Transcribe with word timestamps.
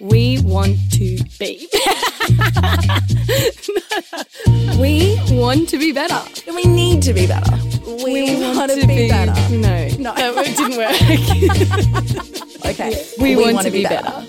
We 0.00 0.40
want 0.42 0.78
to 0.92 1.18
be. 1.38 1.68
we 4.80 5.18
want 5.30 5.68
to 5.68 5.78
be 5.78 5.92
better. 5.92 6.18
We 6.46 6.64
need 6.64 7.02
to 7.02 7.12
be 7.12 7.26
better. 7.26 7.50
We, 8.04 8.36
want 8.40 8.70
to 8.70 8.86
be, 8.86 9.08
better. 9.08 9.32
No, 9.54 9.88
No. 9.98 10.14
that 10.14 10.46
it 10.46 10.56
didn't 10.56 10.78
work. 10.78 10.92
Okay. 12.66 13.04
we, 13.20 13.36
want, 13.36 13.54
wanna 13.56 13.68
to 13.68 13.70
be 13.70 13.82
better. 13.82 14.24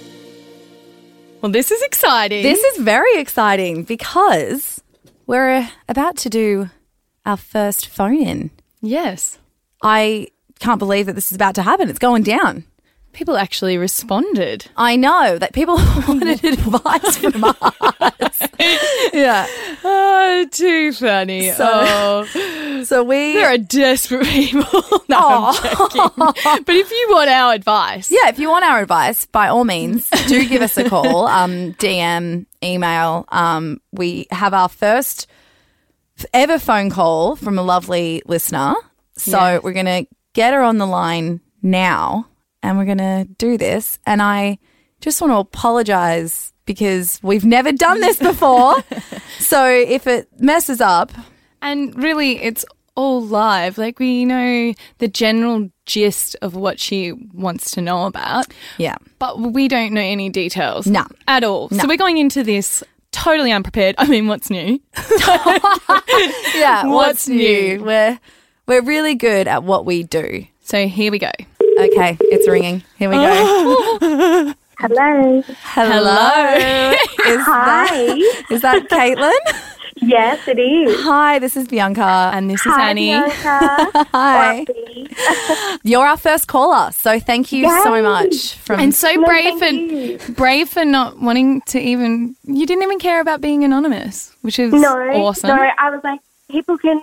Well, 1.41 1.51
this 1.51 1.71
is 1.71 1.81
exciting. 1.83 2.43
This 2.43 2.59
is 2.59 2.77
very 2.83 3.15
exciting 3.17 3.83
because 3.83 4.81
we're 5.27 5.69
about 5.87 6.17
to 6.17 6.29
do 6.29 6.69
our 7.25 7.37
first 7.37 7.87
phone 7.87 8.21
in. 8.21 8.51
yes. 8.81 9.37
I 9.83 10.27
can't 10.59 10.77
believe 10.77 11.07
that 11.07 11.13
this 11.13 11.31
is 11.31 11.35
about 11.35 11.55
to 11.55 11.63
happen. 11.63 11.89
It's 11.89 11.97
going 11.97 12.21
down. 12.21 12.65
People 13.13 13.35
actually 13.37 13.77
responded. 13.77 14.67
I 14.77 14.95
know 14.95 15.37
that 15.37 15.53
people 15.53 15.75
wanted 16.07 16.43
advice 16.45 17.17
from 17.17 17.43
us. 17.43 18.49
yeah. 19.13 19.45
Oh, 19.83 20.47
too 20.51 20.93
funny. 20.93 21.51
So- 21.51 22.25
oh, 22.27 22.83
So 22.83 23.03
we 23.03 23.33
there 23.33 23.49
are 23.53 23.57
desperate 23.57 24.25
people. 24.25 24.63
no, 25.09 25.53
joking. 25.61 26.09
But 26.17 26.69
if 26.75 26.89
you 26.89 27.07
want 27.11 27.29
our 27.29 27.53
advice, 27.53 28.09
Yeah, 28.09 28.29
if 28.29 28.39
you 28.39 28.49
want 28.49 28.65
our 28.65 28.79
advice, 28.79 29.25
by 29.27 29.49
all 29.49 29.65
means, 29.65 30.09
do 30.27 30.47
give 30.47 30.61
us 30.61 30.77
a 30.77 30.87
call, 30.89 31.27
um, 31.27 31.73
DM, 31.73 32.45
email. 32.63 33.25
Um, 33.29 33.81
we 33.91 34.27
have 34.31 34.53
our 34.53 34.69
first 34.69 35.27
ever 36.33 36.57
phone 36.59 36.89
call 36.89 37.35
from 37.35 37.57
a 37.59 37.61
lovely 37.63 38.21
listener. 38.25 38.73
So 39.17 39.31
Yeah. 39.37 39.59
we're 39.61 39.73
going 39.73 39.85
to 40.05 40.05
get 40.33 40.53
her 40.53 40.61
on 40.61 40.77
the 40.77 40.87
line 40.87 41.41
now 41.61 42.27
and 42.63 42.77
we're 42.77 42.85
going 42.85 42.97
to 42.97 43.27
do 43.37 43.57
this. 43.57 43.99
And 44.05 44.21
I 44.21 44.57
just 44.99 45.21
want 45.21 45.31
to 45.31 45.37
apologize 45.37 46.53
because 46.65 47.19
we've 47.23 47.45
never 47.45 47.71
done 47.71 47.99
this 48.01 48.17
before. 48.31 48.75
so 49.39 49.67
if 49.67 50.07
it 50.07 50.27
messes 50.39 50.81
up, 50.81 51.11
And 51.61 51.95
really, 52.01 52.41
it's 52.41 52.65
all 52.95 53.21
live. 53.21 53.77
Like, 53.77 53.99
we 53.99 54.25
know 54.25 54.73
the 54.97 55.07
general 55.07 55.69
gist 55.85 56.35
of 56.41 56.55
what 56.55 56.79
she 56.79 57.11
wants 57.33 57.71
to 57.71 57.81
know 57.81 58.05
about, 58.05 58.47
yeah. 58.77 58.95
but 59.19 59.39
we 59.39 59.67
don't 59.67 59.93
know 59.93 60.01
any 60.01 60.29
details. 60.29 60.87
No. 60.87 61.05
At 61.27 61.43
all. 61.43 61.67
No. 61.71 61.79
So 61.79 61.87
we're 61.87 61.97
going 61.97 62.17
into 62.17 62.43
this 62.43 62.83
totally 63.11 63.51
unprepared. 63.51 63.95
I 63.97 64.07
mean, 64.07 64.27
what's 64.27 64.49
new? 64.49 64.79
Yeah. 66.55 66.85
What's 66.87 67.27
new? 67.27 67.83
We're, 67.83 68.19
we're 68.67 68.81
really 68.83 69.15
good 69.15 69.47
at 69.47 69.63
what 69.63 69.85
we 69.85 70.03
do. 70.03 70.45
So 70.63 70.87
here 70.87 71.11
we 71.11 71.19
go. 71.19 71.31
Okay, 71.81 72.15
it's 72.21 72.47
ringing. 72.47 72.83
Here 72.97 73.09
we 73.09 73.15
go. 73.15 73.23
Hello. 74.77 75.43
Hello. 75.63 76.91
is 76.91 77.45
that 77.45 77.87
Hi. 77.89 77.95
is 78.53 78.61
that 78.61 78.83
Caitlin? 78.89 79.33
yes, 79.97 80.47
it 80.47 80.59
is. 80.59 81.01
Hi, 81.03 81.39
this 81.39 81.57
is 81.57 81.67
Bianca. 81.67 82.31
And 82.33 82.49
this 82.51 82.63
is 82.65 82.71
Hi, 82.73 82.89
Annie. 82.91 83.09
Bianca. 83.09 83.91
Hi. 84.13 84.65
You're 85.83 86.05
our 86.05 86.17
first 86.17 86.47
caller, 86.47 86.91
so 86.91 87.19
thank 87.19 87.51
you 87.51 87.67
so 87.83 88.01
much. 88.01 88.55
From 88.57 88.79
And 88.79 88.93
so 88.93 89.11
No, 89.13 89.25
brave 89.25 89.61
and 89.63 89.77
you. 89.91 90.19
brave 90.35 90.69
for 90.69 90.85
not 90.85 91.19
wanting 91.19 91.61
to 91.67 91.79
even 91.79 92.35
you 92.43 92.65
didn't 92.67 92.83
even 92.83 92.99
care 92.99 93.21
about 93.21 93.41
being 93.41 93.63
anonymous, 93.63 94.35
which 94.41 94.59
is 94.59 94.71
No, 94.71 94.95
awesome. 94.97 95.55
no, 95.55 95.69
I 95.79 95.89
was 95.89 96.01
like, 96.03 96.19
people 96.49 96.77
can. 96.77 97.01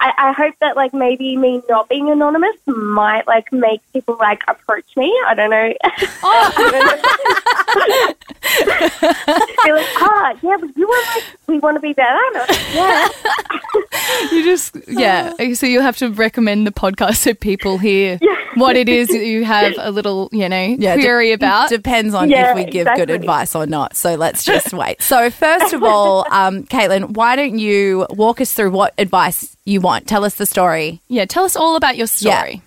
I, 0.00 0.12
I 0.16 0.32
hope 0.32 0.54
that 0.60 0.76
like 0.76 0.94
maybe 0.94 1.36
me 1.36 1.62
not 1.68 1.88
being 1.88 2.10
anonymous 2.10 2.56
might 2.66 3.26
like 3.26 3.52
make 3.52 3.80
people 3.92 4.16
like 4.18 4.42
approach 4.48 4.96
me. 4.96 5.14
I 5.26 5.34
don't 5.34 5.50
know. 5.50 5.72
Oh. 6.22 8.14
Be 9.64 9.72
like, 9.72 9.86
ah, 9.96 10.34
yeah, 10.42 10.56
but 10.58 10.76
you 10.76 10.86
want 10.88 11.06
like 11.14 11.24
we 11.46 11.58
want 11.58 11.76
to 11.76 11.80
be 11.80 11.92
better. 11.92 12.18
And 12.18 12.36
I 12.36 12.40
was 12.40 12.48
like, 12.48 12.74
yeah, 12.74 14.30
You 14.32 14.44
just 14.44 14.76
yeah. 14.88 15.32
So 15.54 15.66
you'll 15.66 15.82
have 15.82 15.96
to 15.98 16.10
recommend 16.10 16.66
the 16.66 16.70
podcast 16.70 17.16
so 17.16 17.34
people 17.34 17.78
hear 17.78 18.18
what 18.54 18.76
it 18.76 18.88
is 18.88 19.08
that 19.08 19.24
you 19.24 19.44
have 19.44 19.74
a 19.78 19.90
little, 19.90 20.28
you 20.32 20.48
know, 20.48 20.76
Yeah, 20.78 20.96
de- 20.96 21.02
query 21.02 21.32
about. 21.32 21.68
Depends 21.68 22.14
on 22.14 22.30
Yeah, 22.30 22.50
if 22.50 22.56
we 22.56 22.64
give 22.64 22.88
good 22.96 23.10
advice 23.10 23.54
or 23.54 23.66
not. 23.66 23.96
So 23.96 24.14
let's 24.14 24.44
just 24.44 24.72
wait. 24.72 25.02
So 25.02 25.30
first 25.30 25.72
of 25.74 25.82
all, 25.82 26.26
um, 26.30 26.64
Caitlin, 26.64 27.10
why 27.10 27.36
don't 27.36 27.58
you 27.58 28.06
walk 28.10 28.40
us 28.40 28.52
through 28.52 28.70
what 28.70 28.94
advice 28.98 29.56
you 29.64 29.80
want? 29.80 30.06
Tell 30.06 30.24
us 30.24 30.34
the 30.34 30.46
story. 30.46 31.00
yeah, 31.08 31.24
tell 31.24 31.44
us 31.44 31.56
all 31.56 31.76
about 31.76 31.96
your 31.96 32.06
story. 32.06 32.62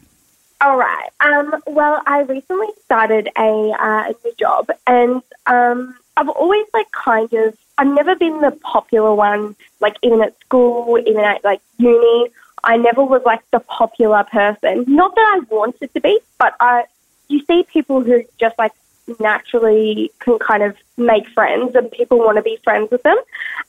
All 0.61 0.77
right. 0.77 1.09
Um, 1.19 1.61
well, 1.67 2.01
I 2.05 2.21
recently 2.21 2.69
started 2.85 3.27
a, 3.37 3.71
uh, 3.71 4.11
a 4.11 4.15
new 4.23 4.33
job, 4.37 4.69
and 4.87 5.21
um, 5.45 5.95
I've 6.15 6.29
always 6.29 6.65
like 6.73 6.89
kind 6.91 7.31
of 7.33 7.57
I've 7.77 7.87
never 7.87 8.15
been 8.15 8.41
the 8.41 8.51
popular 8.51 9.13
one. 9.13 9.55
Like 9.79 9.97
even 10.03 10.21
at 10.21 10.39
school, 10.41 10.97
even 10.99 11.23
at 11.23 11.43
like 11.43 11.61
uni, 11.77 12.29
I 12.63 12.77
never 12.77 13.03
was 13.03 13.23
like 13.25 13.41
the 13.51 13.59
popular 13.59 14.23
person. 14.23 14.85
Not 14.87 15.15
that 15.15 15.41
I 15.41 15.53
wanted 15.53 15.93
to 15.93 16.01
be, 16.01 16.19
but 16.37 16.55
I 16.59 16.85
you 17.27 17.43
see 17.45 17.63
people 17.63 18.01
who 18.01 18.23
just 18.39 18.57
like 18.57 18.73
naturally 19.19 20.11
can 20.19 20.39
kind 20.39 20.63
of 20.63 20.75
make 20.97 21.27
friends, 21.29 21.75
and 21.75 21.91
people 21.91 22.19
want 22.19 22.37
to 22.37 22.41
be 22.43 22.57
friends 22.63 22.91
with 22.91 23.03
them. 23.03 23.17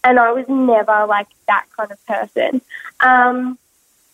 And 0.03 0.19
I 0.19 0.33
was 0.33 0.47
never 0.49 1.07
like 1.07 1.29
that 1.47 1.67
kind 1.77 1.91
of 1.91 2.07
person. 2.07 2.61
Um, 3.01 3.59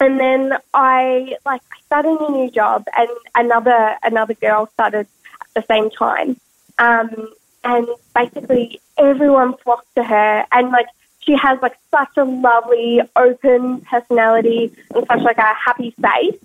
and 0.00 0.18
then 0.18 0.54
I 0.72 1.36
like 1.44 1.60
I 1.72 1.80
started 1.86 2.20
a 2.20 2.32
new 2.32 2.50
job, 2.50 2.84
and 2.96 3.08
another 3.34 3.96
another 4.02 4.34
girl 4.34 4.68
started 4.72 5.06
at 5.40 5.48
the 5.54 5.64
same 5.68 5.90
time. 5.90 6.40
Um, 6.78 7.32
and 7.62 7.86
basically, 8.14 8.80
everyone 8.96 9.56
flocked 9.58 9.94
to 9.96 10.02
her, 10.02 10.46
and 10.52 10.70
like 10.70 10.86
she 11.20 11.36
has 11.36 11.60
like 11.60 11.76
such 11.90 12.16
a 12.16 12.24
lovely, 12.24 13.00
open 13.14 13.82
personality 13.82 14.72
and 14.94 15.06
such 15.06 15.20
like 15.20 15.38
a 15.38 15.54
happy 15.54 15.94
face. 16.00 16.36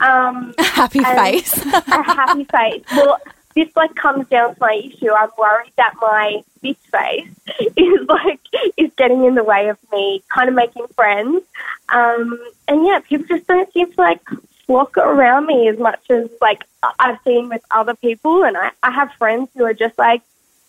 Um, 0.00 0.54
Happy 0.58 1.00
face. 1.00 1.64
a 1.64 2.02
happy 2.02 2.44
face. 2.44 2.82
Well, 2.90 3.20
this 3.54 3.68
like 3.76 3.94
comes 3.94 4.28
down 4.28 4.54
to 4.54 4.60
my 4.60 4.74
issue. 4.74 5.12
I'm 5.12 5.30
worried 5.38 5.72
that 5.76 5.94
my 6.00 6.42
bitch 6.62 6.76
face 6.90 7.28
is 7.76 8.08
like 8.08 8.40
is 8.76 8.90
getting 8.96 9.24
in 9.24 9.34
the 9.34 9.44
way 9.44 9.68
of 9.68 9.78
me 9.92 10.22
kind 10.28 10.48
of 10.48 10.54
making 10.54 10.86
friends. 10.88 11.44
Um, 11.88 12.38
and 12.66 12.84
yeah, 12.86 13.00
people 13.00 13.26
just 13.26 13.46
don't 13.46 13.72
seem 13.72 13.92
to 13.92 14.00
like 14.00 14.20
flock 14.66 14.96
around 14.96 15.46
me 15.46 15.68
as 15.68 15.78
much 15.78 16.00
as 16.10 16.28
like 16.40 16.64
I've 16.98 17.18
seen 17.24 17.48
with 17.48 17.62
other 17.70 17.94
people. 17.94 18.44
And 18.44 18.56
I, 18.56 18.72
I 18.82 18.90
have 18.90 19.12
friends 19.12 19.50
who 19.54 19.64
are 19.64 19.74
just 19.74 19.96
like, 19.98 20.22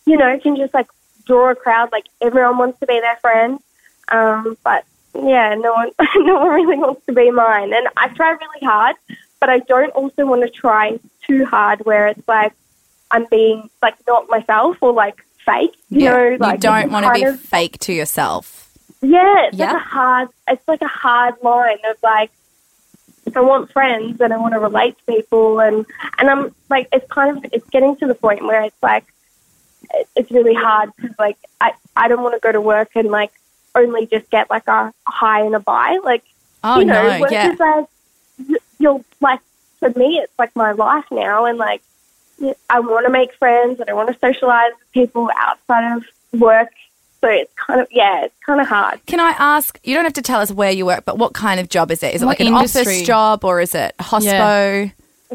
you 0.05 0.17
know, 0.17 0.39
can 0.39 0.55
just 0.55 0.73
like 0.73 0.87
draw 1.25 1.51
a 1.51 1.55
crowd. 1.55 1.91
Like 1.91 2.05
everyone 2.21 2.57
wants 2.57 2.79
to 2.81 2.87
be 2.87 2.99
their 2.99 3.17
friend. 3.17 3.59
Um, 4.09 4.57
but 4.63 4.85
yeah, 5.15 5.55
no 5.55 5.73
one, 5.73 5.91
no 6.17 6.35
one 6.35 6.49
really 6.49 6.77
wants 6.77 7.05
to 7.07 7.13
be 7.13 7.31
mine. 7.31 7.73
And 7.73 7.87
I 7.97 8.09
try 8.09 8.31
really 8.31 8.65
hard, 8.65 8.95
but 9.39 9.49
I 9.49 9.59
don't 9.59 9.91
also 9.91 10.25
want 10.25 10.43
to 10.43 10.49
try 10.49 10.99
too 11.25 11.45
hard 11.45 11.83
where 11.85 12.07
it's 12.07 12.27
like 12.27 12.53
I'm 13.15 13.25
being 13.31 13.69
like 13.81 13.95
not 14.07 14.29
myself 14.29 14.77
or 14.81 14.91
like 14.91 15.17
fake. 15.45 15.75
You 15.89 16.09
know, 16.09 16.37
like 16.39 16.55
you 16.55 16.59
don't 16.69 16.91
want 16.91 17.05
to 17.05 17.13
be 17.13 17.23
of- 17.23 17.39
fake 17.39 17.77
to 17.85 17.93
yourself. 17.93 18.45
yeah, 19.01 19.45
it's 19.47 19.57
Yeah. 19.57 19.73
like 19.73 19.81
a 19.81 19.85
hard. 19.97 20.27
It's 20.47 20.67
like 20.67 20.81
a 20.81 20.87
hard 21.03 21.35
line 21.41 21.77
of 21.91 21.97
like, 22.03 22.31
I 23.35 23.41
want 23.41 23.71
friends 23.71 24.21
and 24.21 24.31
I 24.33 24.37
want 24.37 24.53
to 24.53 24.59
relate 24.59 24.95
to 24.99 25.03
people, 25.15 25.59
and 25.59 25.85
and 26.19 26.29
I'm 26.29 26.53
like, 26.69 26.87
it's 26.91 27.07
kind 27.11 27.29
of 27.37 27.45
it's 27.53 27.67
getting 27.69 27.95
to 27.97 28.05
the 28.07 28.15
point 28.15 28.41
where 28.43 28.61
it's 28.63 28.81
like, 28.83 29.05
it's 30.15 30.31
really 30.31 30.53
hard 30.67 30.91
because 30.95 31.15
like 31.19 31.37
I 31.61 31.71
I 31.95 32.07
don't 32.09 32.23
want 32.23 32.35
to 32.35 32.39
go 32.47 32.51
to 32.51 32.61
work 32.61 32.91
and 32.95 33.09
like 33.09 33.31
only 33.75 34.05
just 34.07 34.29
get 34.29 34.49
like 34.49 34.67
a 34.67 34.93
hi 35.07 35.37
and 35.45 35.55
a 35.55 35.59
bye. 35.59 35.99
Like 36.03 36.23
Oh 36.63 36.79
you 36.79 36.85
know, 36.85 37.03
no, 37.13 37.19
work 37.21 37.31
yeah. 37.31 37.51
is 37.53 37.59
like 37.59 37.85
you're 38.79 39.01
like 39.21 39.39
for 39.79 39.89
me, 39.91 40.17
it's 40.23 40.33
like 40.39 40.55
my 40.55 40.71
life 40.73 41.05
now, 41.11 41.45
and 41.45 41.57
like 41.57 41.81
I 42.69 42.79
want 42.79 43.05
to 43.05 43.11
make 43.11 43.33
friends 43.35 43.79
and 43.79 43.89
I 43.89 43.93
want 43.93 44.09
to 44.11 44.19
socialize 44.19 44.71
with 44.77 44.91
people 44.91 45.29
outside 45.37 45.95
of 45.97 46.39
work. 46.39 46.69
So 47.21 47.27
it's 47.29 47.51
kind 47.55 47.79
of 47.81 47.87
yeah, 47.91 48.25
it's 48.25 48.35
kind 48.45 48.61
of 48.61 48.67
hard. 48.67 49.03
Can 49.07 49.19
I 49.19 49.31
ask? 49.39 49.79
You 49.83 49.95
don't 49.95 50.03
have 50.03 50.13
to 50.13 50.21
tell 50.21 50.41
us 50.41 50.51
where 50.51 50.71
you 50.71 50.85
work, 50.85 51.05
but 51.05 51.17
what 51.17 51.33
kind 51.33 51.59
of 51.59 51.69
job 51.69 51.89
is 51.91 52.03
it? 52.03 52.13
Is 52.13 52.21
it 52.21 52.25
What 52.25 52.39
like 52.39 52.47
an 52.47 52.53
industry? 52.53 52.81
office 52.81 53.01
job 53.03 53.43
or 53.45 53.61
is 53.61 53.73
it 53.73 53.95
hospo? 53.99 54.91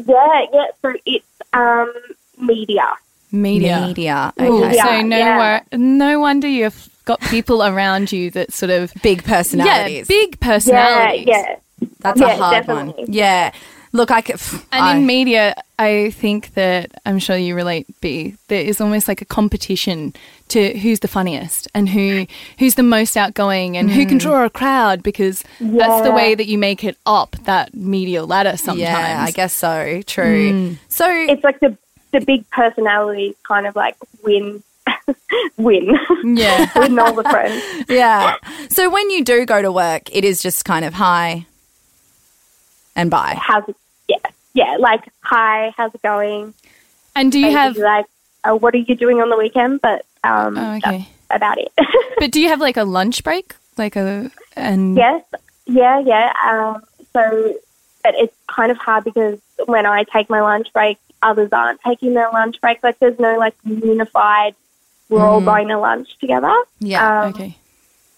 Yeah, 0.07 0.45
yeah. 0.53 0.65
So 0.81 0.93
it's 1.05 1.25
um 1.53 1.91
media. 2.37 2.87
Media. 3.33 3.85
Media. 3.87 4.33
Ooh, 4.41 4.63
Okay. 4.65 4.75
Yeah, 4.75 4.85
so 4.85 5.01
no, 5.01 5.17
yeah. 5.17 5.37
wor- 5.71 5.77
no 5.79 6.19
wonder 6.19 6.47
you've 6.47 6.89
got 7.05 7.19
people 7.21 7.63
around 7.63 8.11
you 8.11 8.29
that 8.31 8.53
sort 8.53 8.69
of 8.69 8.93
Big 9.01 9.23
personalities. 9.23 9.65
yeah, 9.67 10.03
personalities. 10.03 10.07
big 10.07 10.37
Yeah, 10.41 10.47
personalities. 10.47 11.27
yeah. 11.27 11.55
That's 11.99 12.21
a 12.21 12.25
Yeah, 12.25 12.35
hard 12.35 12.67
one. 12.67 12.93
Yeah. 13.07 13.51
Look, 13.93 14.09
I 14.09 14.21
could. 14.21 14.35
pff, 14.35 14.63
And 14.71 14.83
I- 14.85 14.95
in 14.97 15.05
media, 15.05 15.53
I 15.77 16.11
think 16.11 16.53
that 16.53 16.91
I'm 17.05 17.19
sure 17.19 17.35
you 17.35 17.55
relate, 17.55 17.87
B. 18.01 18.35
There 18.47 18.61
is 18.61 18.79
almost 18.79 19.07
like 19.07 19.21
a 19.21 19.25
competition 19.25 20.13
to 20.49 20.77
who's 20.77 20.99
the 20.99 21.07
funniest 21.07 21.67
and 21.73 21.89
who 21.89 22.25
who's 22.59 22.75
the 22.75 22.83
most 22.83 23.17
outgoing 23.17 23.77
and 23.77 23.89
who 23.89 24.05
can 24.05 24.17
mm. 24.17 24.21
draw 24.21 24.45
a 24.45 24.49
crowd 24.49 25.01
because 25.01 25.43
that's 25.59 26.03
the 26.03 26.11
way 26.11 26.35
that 26.35 26.47
you 26.47 26.57
make 26.57 26.83
it 26.83 26.97
up 27.05 27.35
that 27.45 27.73
media 27.73 28.23
ladder. 28.23 28.57
Sometimes, 28.57 28.79
yeah, 28.79 29.25
I 29.27 29.31
guess 29.31 29.53
so. 29.53 30.01
True. 30.05 30.51
Mm. 30.51 30.77
So 30.87 31.09
It's 31.09 31.43
like 31.43 31.59
the 31.59 31.77
the 32.11 32.21
big 32.21 32.49
personalities 32.49 33.35
kind 33.43 33.65
of 33.65 33.75
like 33.75 33.95
win 34.23 34.61
win, 35.57 35.97
Yeah. 36.23 36.69
win 36.75 36.99
all 36.99 37.13
the 37.13 37.23
friends. 37.23 37.63
Yeah. 37.89 38.35
So 38.69 38.89
when 38.89 39.09
you 39.09 39.23
do 39.23 39.45
go 39.45 39.61
to 39.61 39.71
work, 39.71 40.03
it 40.15 40.23
is 40.23 40.41
just 40.41 40.65
kind 40.65 40.85
of 40.85 40.93
hi 40.93 41.45
and 42.95 43.09
bye. 43.09 43.37
How's 43.39 43.67
it? 43.69 43.75
Yeah, 44.07 44.17
yeah. 44.53 44.77
Like, 44.79 45.07
hi, 45.21 45.73
how's 45.77 45.93
it 45.95 46.01
going? 46.01 46.53
And 47.15 47.31
do 47.31 47.39
you 47.39 47.51
have 47.51 47.77
like, 47.77 48.05
uh, 48.43 48.55
what 48.55 48.73
are 48.73 48.77
you 48.79 48.95
doing 48.95 49.21
on 49.21 49.29
the 49.29 49.37
weekend? 49.37 49.81
But 49.81 50.05
um, 50.23 50.57
Oh, 50.57 50.75
okay. 50.77 51.07
about 51.29 51.57
it. 51.57 51.71
but 52.19 52.31
do 52.31 52.39
you 52.41 52.47
have 52.49 52.59
like 52.59 52.77
a 52.77 52.83
lunch 52.83 53.23
break? 53.23 53.55
Like 53.77 53.95
a 53.95 54.29
and 54.55 54.97
yes, 54.97 55.23
yeah, 55.65 55.99
yeah. 55.99 56.33
Um, 56.45 56.81
so, 57.13 57.55
but 58.03 58.15
it's 58.15 58.35
kind 58.47 58.71
of 58.71 58.77
hard 58.77 59.03
because 59.05 59.39
when 59.65 59.85
I 59.85 60.03
take 60.03 60.29
my 60.29 60.41
lunch 60.41 60.71
break, 60.73 60.97
others 61.21 61.49
aren't 61.51 61.79
taking 61.81 62.13
their 62.13 62.29
lunch 62.31 62.59
break. 62.61 62.83
Like, 62.83 62.99
there's 62.99 63.17
no 63.19 63.37
like 63.37 63.55
unified. 63.63 64.55
We're 65.09 65.25
all 65.25 65.41
going 65.41 65.67
to 65.69 65.77
lunch 65.77 66.17
together. 66.19 66.53
Yeah. 66.79 67.23
Um, 67.23 67.29
Okay. 67.33 67.57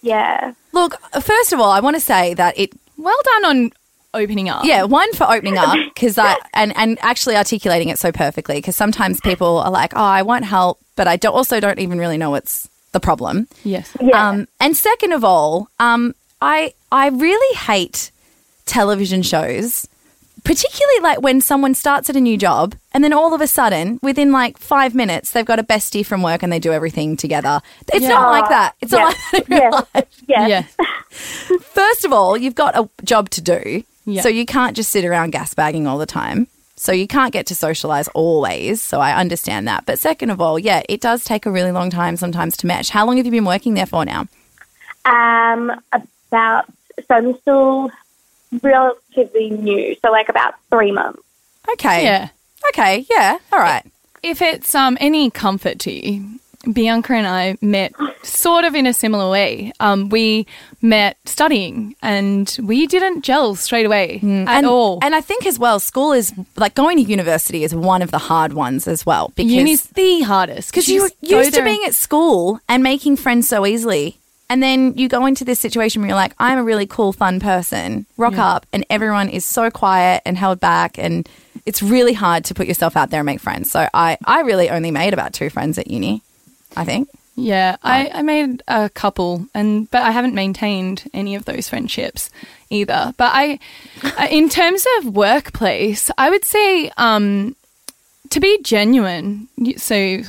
Yeah. 0.02 0.52
Look, 0.72 1.00
first 1.22 1.52
of 1.52 1.58
all, 1.60 1.70
I 1.70 1.80
want 1.80 1.96
to 1.96 2.00
say 2.00 2.34
that 2.34 2.58
it 2.58 2.72
Well 2.96 3.18
done 3.24 3.44
on 3.46 3.72
opening 4.14 4.48
up. 4.48 4.64
Yeah, 4.64 4.84
one 4.84 5.12
for 5.14 5.24
opening 5.30 5.58
up 5.58 5.76
because 5.94 6.16
I 6.18 6.36
and 6.54 6.76
and 6.76 6.98
actually 7.02 7.36
articulating 7.36 7.88
it 7.88 7.98
so 7.98 8.12
perfectly 8.12 8.56
because 8.56 8.76
sometimes 8.76 9.20
people 9.20 9.58
are 9.58 9.70
like, 9.70 9.92
"Oh, 9.94 10.02
I 10.02 10.22
want 10.22 10.44
help," 10.44 10.78
but 10.96 11.06
I 11.08 11.16
don't, 11.16 11.34
also 11.34 11.60
don't 11.60 11.78
even 11.78 11.98
really 11.98 12.16
know 12.18 12.30
what's 12.30 12.68
the 12.92 13.00
problem. 13.00 13.48
Yes. 13.64 13.96
Yeah. 14.00 14.28
Um, 14.28 14.48
and 14.60 14.76
second 14.76 15.12
of 15.12 15.24
all, 15.24 15.68
um, 15.78 16.14
I 16.40 16.72
I 16.92 17.08
really 17.08 17.56
hate 17.56 18.12
television 18.66 19.22
shows, 19.22 19.86
particularly 20.44 21.00
like 21.00 21.20
when 21.20 21.40
someone 21.40 21.74
starts 21.74 22.08
at 22.08 22.16
a 22.16 22.20
new 22.20 22.36
job 22.38 22.74
and 22.92 23.02
then 23.02 23.12
all 23.12 23.34
of 23.34 23.40
a 23.40 23.46
sudden, 23.46 23.98
within 24.02 24.30
like 24.30 24.58
five 24.58 24.94
minutes, 24.94 25.32
they've 25.32 25.44
got 25.44 25.58
a 25.58 25.64
bestie 25.64 26.06
from 26.06 26.22
work 26.22 26.42
and 26.42 26.52
they 26.52 26.60
do 26.60 26.72
everything 26.72 27.16
together. 27.16 27.60
It's 27.92 28.02
Yeah. 28.02 28.08
not 28.10 28.30
like 28.30 28.48
that. 28.48 28.74
It's 28.80 28.92
yeah. 28.92 28.98
not 29.00 29.08
like 29.08 29.16
that 29.32 29.50
in 29.50 29.56
real 29.56 29.62
Yeah. 29.72 29.80
life. 29.94 30.08
yeah. 30.28 30.46
Yeah. 30.46 30.62
First 31.60 32.04
of 32.04 32.12
all, 32.12 32.36
you've 32.36 32.54
got 32.54 32.76
a 32.76 32.88
job 33.04 33.30
to 33.30 33.40
do. 33.40 33.82
Yeah. 34.04 34.22
So 34.22 34.28
you 34.28 34.46
can't 34.46 34.76
just 34.76 34.90
sit 34.90 35.04
around 35.04 35.30
gas 35.30 35.54
bagging 35.54 35.86
all 35.86 35.98
the 35.98 36.06
time. 36.06 36.46
So 36.76 36.92
you 36.92 37.06
can't 37.06 37.32
get 37.32 37.46
to 37.46 37.54
socialize 37.54 38.08
always. 38.08 38.82
So 38.82 39.00
I 39.00 39.14
understand 39.14 39.68
that. 39.68 39.86
But 39.86 39.98
second 39.98 40.30
of 40.30 40.40
all, 40.40 40.58
yeah, 40.58 40.82
it 40.88 41.00
does 41.00 41.24
take 41.24 41.46
a 41.46 41.50
really 41.50 41.72
long 41.72 41.90
time 41.90 42.16
sometimes 42.16 42.56
to 42.58 42.66
mesh. 42.66 42.88
How 42.90 43.06
long 43.06 43.16
have 43.16 43.26
you 43.26 43.32
been 43.32 43.44
working 43.44 43.74
there 43.74 43.86
for 43.86 44.04
now? 44.04 44.26
Um, 45.04 45.72
about 45.92 46.66
so 47.06 47.14
I'm 47.14 47.38
still 47.40 47.90
relatively 48.62 49.50
new, 49.50 49.96
so 50.00 50.10
like 50.10 50.28
about 50.28 50.54
three 50.70 50.92
months. 50.92 51.22
Okay. 51.72 52.04
Yeah. 52.04 52.28
Okay. 52.68 53.06
Yeah. 53.10 53.38
All 53.52 53.58
right. 53.58 53.84
If 54.22 54.40
it's 54.40 54.74
um, 54.74 54.96
any 55.00 55.30
comfort 55.30 55.78
to 55.80 55.92
you, 55.92 56.40
Bianca 56.72 57.12
and 57.14 57.26
I 57.26 57.56
met 57.60 57.92
sort 58.22 58.64
of 58.64 58.74
in 58.74 58.86
a 58.86 58.92
similar 58.92 59.30
way. 59.30 59.72
Um, 59.80 60.08
we 60.08 60.46
met 60.82 61.16
studying 61.24 61.94
and 62.02 62.56
we 62.62 62.86
didn't 62.86 63.22
gel 63.22 63.54
straight 63.54 63.86
away 63.86 64.16
at 64.16 64.22
Mm. 64.22 64.48
and, 64.48 64.66
all. 64.66 64.98
And 65.02 65.14
I 65.14 65.20
think 65.20 65.46
as 65.46 65.58
well, 65.58 65.78
school 65.80 66.12
is 66.12 66.32
like 66.56 66.74
going 66.74 66.96
to 66.96 67.02
university 67.02 67.64
is 67.64 67.74
one 67.74 68.02
of 68.02 68.10
the 68.10 68.18
hard 68.18 68.52
ones 68.52 68.86
as 68.88 69.04
well 69.04 69.32
because 69.36 69.52
Uni's 69.52 69.84
the 69.88 70.22
hardest 70.22 70.70
because 70.70 70.88
you 70.88 71.00
just 71.00 71.14
go 71.30 71.40
used 71.40 71.54
to 71.54 71.62
being 71.64 71.82
at 71.86 71.94
school 71.94 72.60
and 72.68 72.82
making 72.82 73.16
friends 73.16 73.48
so 73.48 73.66
easily. 73.66 74.16
And 74.50 74.62
then 74.62 74.92
you 74.96 75.08
go 75.08 75.24
into 75.24 75.44
this 75.44 75.58
situation 75.58 76.02
where 76.02 76.08
you're 76.10 76.16
like, 76.16 76.34
I'm 76.38 76.58
a 76.58 76.62
really 76.62 76.86
cool, 76.86 77.12
fun 77.14 77.40
person, 77.40 78.04
rock 78.18 78.36
up, 78.36 78.66
and 78.74 78.84
everyone 78.90 79.30
is 79.30 79.42
so 79.44 79.70
quiet 79.70 80.22
and 80.26 80.36
held 80.36 80.60
back. 80.60 80.98
And 80.98 81.26
it's 81.64 81.82
really 81.82 82.12
hard 82.12 82.44
to 82.46 82.54
put 82.54 82.66
yourself 82.66 82.94
out 82.94 83.08
there 83.10 83.20
and 83.20 83.26
make 83.26 83.40
friends. 83.40 83.70
So 83.70 83.88
I, 83.94 84.18
I 84.26 84.42
really 84.42 84.68
only 84.68 84.90
made 84.90 85.14
about 85.14 85.32
two 85.32 85.48
friends 85.48 85.78
at 85.78 85.86
uni, 85.90 86.20
I 86.76 86.84
think. 86.84 87.08
Yeah, 87.36 87.76
I, 87.82 88.10
I 88.14 88.22
made 88.22 88.62
a 88.68 88.88
couple, 88.88 89.46
and 89.54 89.90
but 89.90 90.02
I 90.02 90.12
haven't 90.12 90.34
maintained 90.34 91.10
any 91.12 91.34
of 91.34 91.46
those 91.46 91.68
friendships 91.68 92.30
either. 92.70 93.12
But 93.16 93.32
I, 93.34 93.58
in 94.30 94.48
terms 94.48 94.86
of 94.98 95.16
workplace, 95.16 96.10
I 96.16 96.30
would 96.30 96.44
say 96.44 96.92
um, 96.96 97.56
to 98.30 98.38
be 98.38 98.62
genuine. 98.62 99.48
So, 99.76 100.20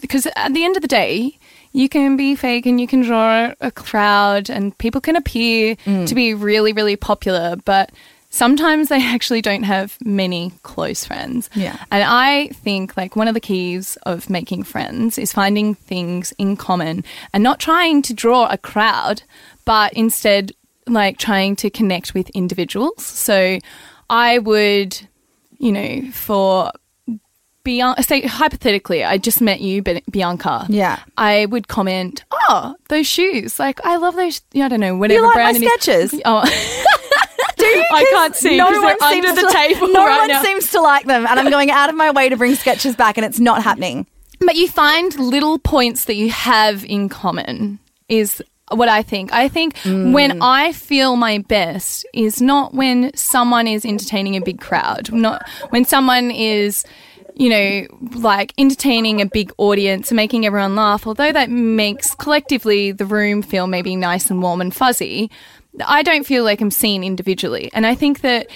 because 0.00 0.26
at 0.36 0.54
the 0.54 0.64
end 0.64 0.76
of 0.76 0.82
the 0.82 0.88
day, 0.88 1.38
you 1.72 1.88
can 1.88 2.16
be 2.16 2.36
fake 2.36 2.66
and 2.66 2.80
you 2.80 2.86
can 2.86 3.02
draw 3.02 3.52
a 3.60 3.72
crowd, 3.72 4.48
and 4.48 4.78
people 4.78 5.00
can 5.00 5.16
appear 5.16 5.76
to 6.06 6.14
be 6.14 6.34
really, 6.34 6.72
really 6.72 6.96
popular, 6.96 7.56
but. 7.64 7.90
Sometimes 8.32 8.88
they 8.88 9.02
actually 9.02 9.42
don't 9.42 9.64
have 9.64 9.98
many 10.02 10.52
close 10.62 11.04
friends. 11.04 11.50
Yeah. 11.54 11.76
And 11.90 12.02
I 12.02 12.48
think 12.48 12.96
like 12.96 13.14
one 13.14 13.28
of 13.28 13.34
the 13.34 13.40
keys 13.40 13.98
of 14.04 14.30
making 14.30 14.62
friends 14.62 15.18
is 15.18 15.34
finding 15.34 15.74
things 15.74 16.32
in 16.38 16.56
common 16.56 17.04
and 17.34 17.42
not 17.42 17.60
trying 17.60 18.00
to 18.00 18.14
draw 18.14 18.48
a 18.48 18.56
crowd, 18.56 19.22
but 19.66 19.92
instead 19.92 20.52
like 20.86 21.18
trying 21.18 21.56
to 21.56 21.68
connect 21.68 22.14
with 22.14 22.30
individuals. 22.30 23.04
So 23.04 23.58
I 24.08 24.38
would, 24.38 24.98
you 25.58 25.70
know, 25.70 26.10
for 26.12 26.72
Bianca, 27.64 28.02
say 28.02 28.22
hypothetically, 28.22 29.04
I 29.04 29.18
just 29.18 29.42
met 29.42 29.60
you, 29.60 29.82
Bianca. 29.82 30.64
Yeah. 30.70 31.00
I 31.18 31.44
would 31.46 31.68
comment, 31.68 32.24
oh, 32.30 32.76
those 32.88 33.06
shoes. 33.06 33.58
Like, 33.58 33.84
I 33.84 33.96
love 33.96 34.16
those. 34.16 34.40
Yeah, 34.52 34.64
I 34.64 34.68
don't 34.68 34.80
know, 34.80 34.96
whatever 34.96 35.20
you 35.20 35.26
like 35.26 35.36
my 35.36 35.52
brand 35.52 35.62
it 35.62 35.88
is. 35.88 36.18
Oh? 36.24 36.98
I 37.92 38.06
can't 38.10 38.36
see 38.36 38.56
No 38.56 38.66
one 38.66 38.96
under 39.02 39.28
seems 39.28 39.40
the 39.40 39.46
to, 39.46 39.52
table 39.52 39.88
No 39.88 40.06
right 40.06 40.18
one 40.20 40.28
now. 40.28 40.42
seems 40.42 40.70
to 40.72 40.80
like 40.80 41.06
them, 41.06 41.26
and 41.26 41.38
I'm 41.38 41.50
going 41.50 41.70
out 41.70 41.88
of 41.88 41.96
my 41.96 42.10
way 42.10 42.28
to 42.28 42.36
bring 42.36 42.54
sketches 42.54 42.96
back, 42.96 43.16
and 43.16 43.24
it's 43.24 43.40
not 43.40 43.62
happening. 43.62 44.06
But 44.40 44.56
you 44.56 44.68
find 44.68 45.16
little 45.18 45.58
points 45.58 46.06
that 46.06 46.16
you 46.16 46.30
have 46.30 46.84
in 46.84 47.08
common 47.08 47.78
is 48.08 48.42
what 48.70 48.88
I 48.88 49.02
think. 49.02 49.32
I 49.32 49.48
think 49.48 49.76
when 49.84 50.32
mm. 50.32 50.38
I 50.40 50.72
feel 50.72 51.16
my 51.16 51.38
best 51.38 52.06
is 52.12 52.40
not 52.40 52.74
when 52.74 53.14
someone 53.14 53.66
is 53.66 53.84
entertaining 53.84 54.36
a 54.36 54.40
big 54.40 54.60
crowd, 54.60 55.12
not 55.12 55.48
when 55.70 55.84
someone 55.84 56.30
is 56.30 56.84
you 57.34 57.48
know, 57.48 57.86
like 58.18 58.52
entertaining 58.58 59.20
a 59.20 59.26
big 59.26 59.52
audience 59.56 60.10
and 60.10 60.16
making 60.16 60.44
everyone 60.44 60.76
laugh, 60.76 61.06
although 61.06 61.32
that 61.32 61.50
makes 61.50 62.14
collectively 62.14 62.92
the 62.92 63.06
room 63.06 63.42
feel 63.42 63.66
maybe 63.66 63.96
nice 63.96 64.30
and 64.30 64.42
warm 64.42 64.60
and 64.60 64.74
fuzzy, 64.74 65.30
I 65.84 66.02
don't 66.02 66.26
feel 66.26 66.44
like 66.44 66.60
I'm 66.60 66.70
seen 66.70 67.04
individually. 67.04 67.70
And 67.72 67.86
I 67.86 67.94
think 67.94 68.20
that 68.20 68.48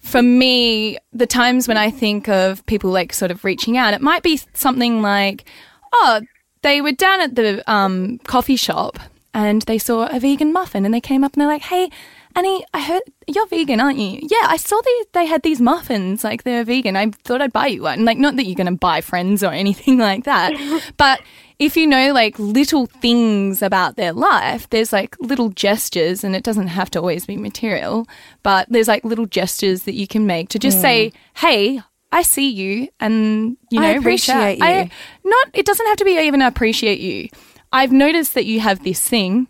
for 0.00 0.22
me, 0.22 0.98
the 1.12 1.26
times 1.26 1.66
when 1.66 1.76
I 1.76 1.90
think 1.90 2.28
of 2.28 2.64
people 2.66 2.90
like 2.90 3.12
sort 3.12 3.30
of 3.30 3.44
reaching 3.44 3.76
out, 3.76 3.94
it 3.94 4.00
might 4.00 4.22
be 4.22 4.40
something 4.54 5.02
like, 5.02 5.44
oh, 5.92 6.20
they 6.62 6.80
were 6.80 6.92
down 6.92 7.20
at 7.20 7.34
the 7.34 7.68
um, 7.70 8.18
coffee 8.18 8.56
shop 8.56 8.98
and 9.34 9.62
they 9.62 9.78
saw 9.78 10.06
a 10.06 10.18
vegan 10.20 10.52
muffin 10.52 10.84
and 10.84 10.92
they 10.92 11.00
came 11.00 11.24
up 11.24 11.34
and 11.34 11.40
they're 11.40 11.48
like, 11.48 11.62
hey, 11.62 11.90
Annie, 12.34 12.64
I 12.72 12.82
heard 12.82 13.02
you're 13.26 13.46
vegan, 13.46 13.80
aren't 13.80 13.98
you? 13.98 14.20
Yeah, 14.22 14.46
I 14.48 14.56
saw 14.56 14.80
they 14.80 15.04
they 15.12 15.26
had 15.26 15.42
these 15.42 15.60
muffins, 15.60 16.22
like 16.22 16.44
they're 16.44 16.64
vegan. 16.64 16.96
I 16.96 17.10
thought 17.10 17.42
I'd 17.42 17.52
buy 17.52 17.66
you 17.68 17.82
one. 17.82 18.04
Like, 18.04 18.18
not 18.18 18.36
that 18.36 18.44
you're 18.44 18.54
going 18.54 18.66
to 18.66 18.78
buy 18.78 19.00
friends 19.00 19.42
or 19.42 19.52
anything 19.52 19.98
like 20.08 20.24
that, 20.24 20.52
but 20.96 21.20
if 21.58 21.76
you 21.76 21.86
know 21.86 22.12
like 22.12 22.38
little 22.38 22.86
things 22.86 23.62
about 23.62 23.96
their 23.96 24.12
life, 24.12 24.68
there's 24.70 24.92
like 24.92 25.16
little 25.20 25.50
gestures, 25.50 26.22
and 26.22 26.36
it 26.36 26.44
doesn't 26.44 26.68
have 26.68 26.90
to 26.90 27.00
always 27.00 27.26
be 27.26 27.36
material, 27.36 28.06
but 28.42 28.68
there's 28.70 28.88
like 28.88 29.04
little 29.04 29.26
gestures 29.26 29.82
that 29.82 29.94
you 29.94 30.06
can 30.06 30.26
make 30.26 30.48
to 30.50 30.58
just 30.58 30.80
say, 30.80 31.10
mm. 31.10 31.14
hey, 31.34 31.80
I 32.12 32.22
see 32.22 32.48
you, 32.48 32.88
and 33.00 33.56
you 33.70 33.80
I 33.80 33.82
know, 33.82 33.90
out. 33.90 33.98
appreciate 33.98 34.58
you. 34.58 34.64
I, 34.64 34.90
not, 35.24 35.48
it 35.52 35.66
doesn't 35.66 35.86
have 35.86 35.96
to 35.98 36.04
be 36.04 36.18
even 36.18 36.42
appreciate 36.42 37.00
you. 37.00 37.28
I've 37.72 37.92
noticed 37.92 38.34
that 38.34 38.46
you 38.46 38.60
have 38.60 38.82
this 38.82 39.00
thing, 39.06 39.48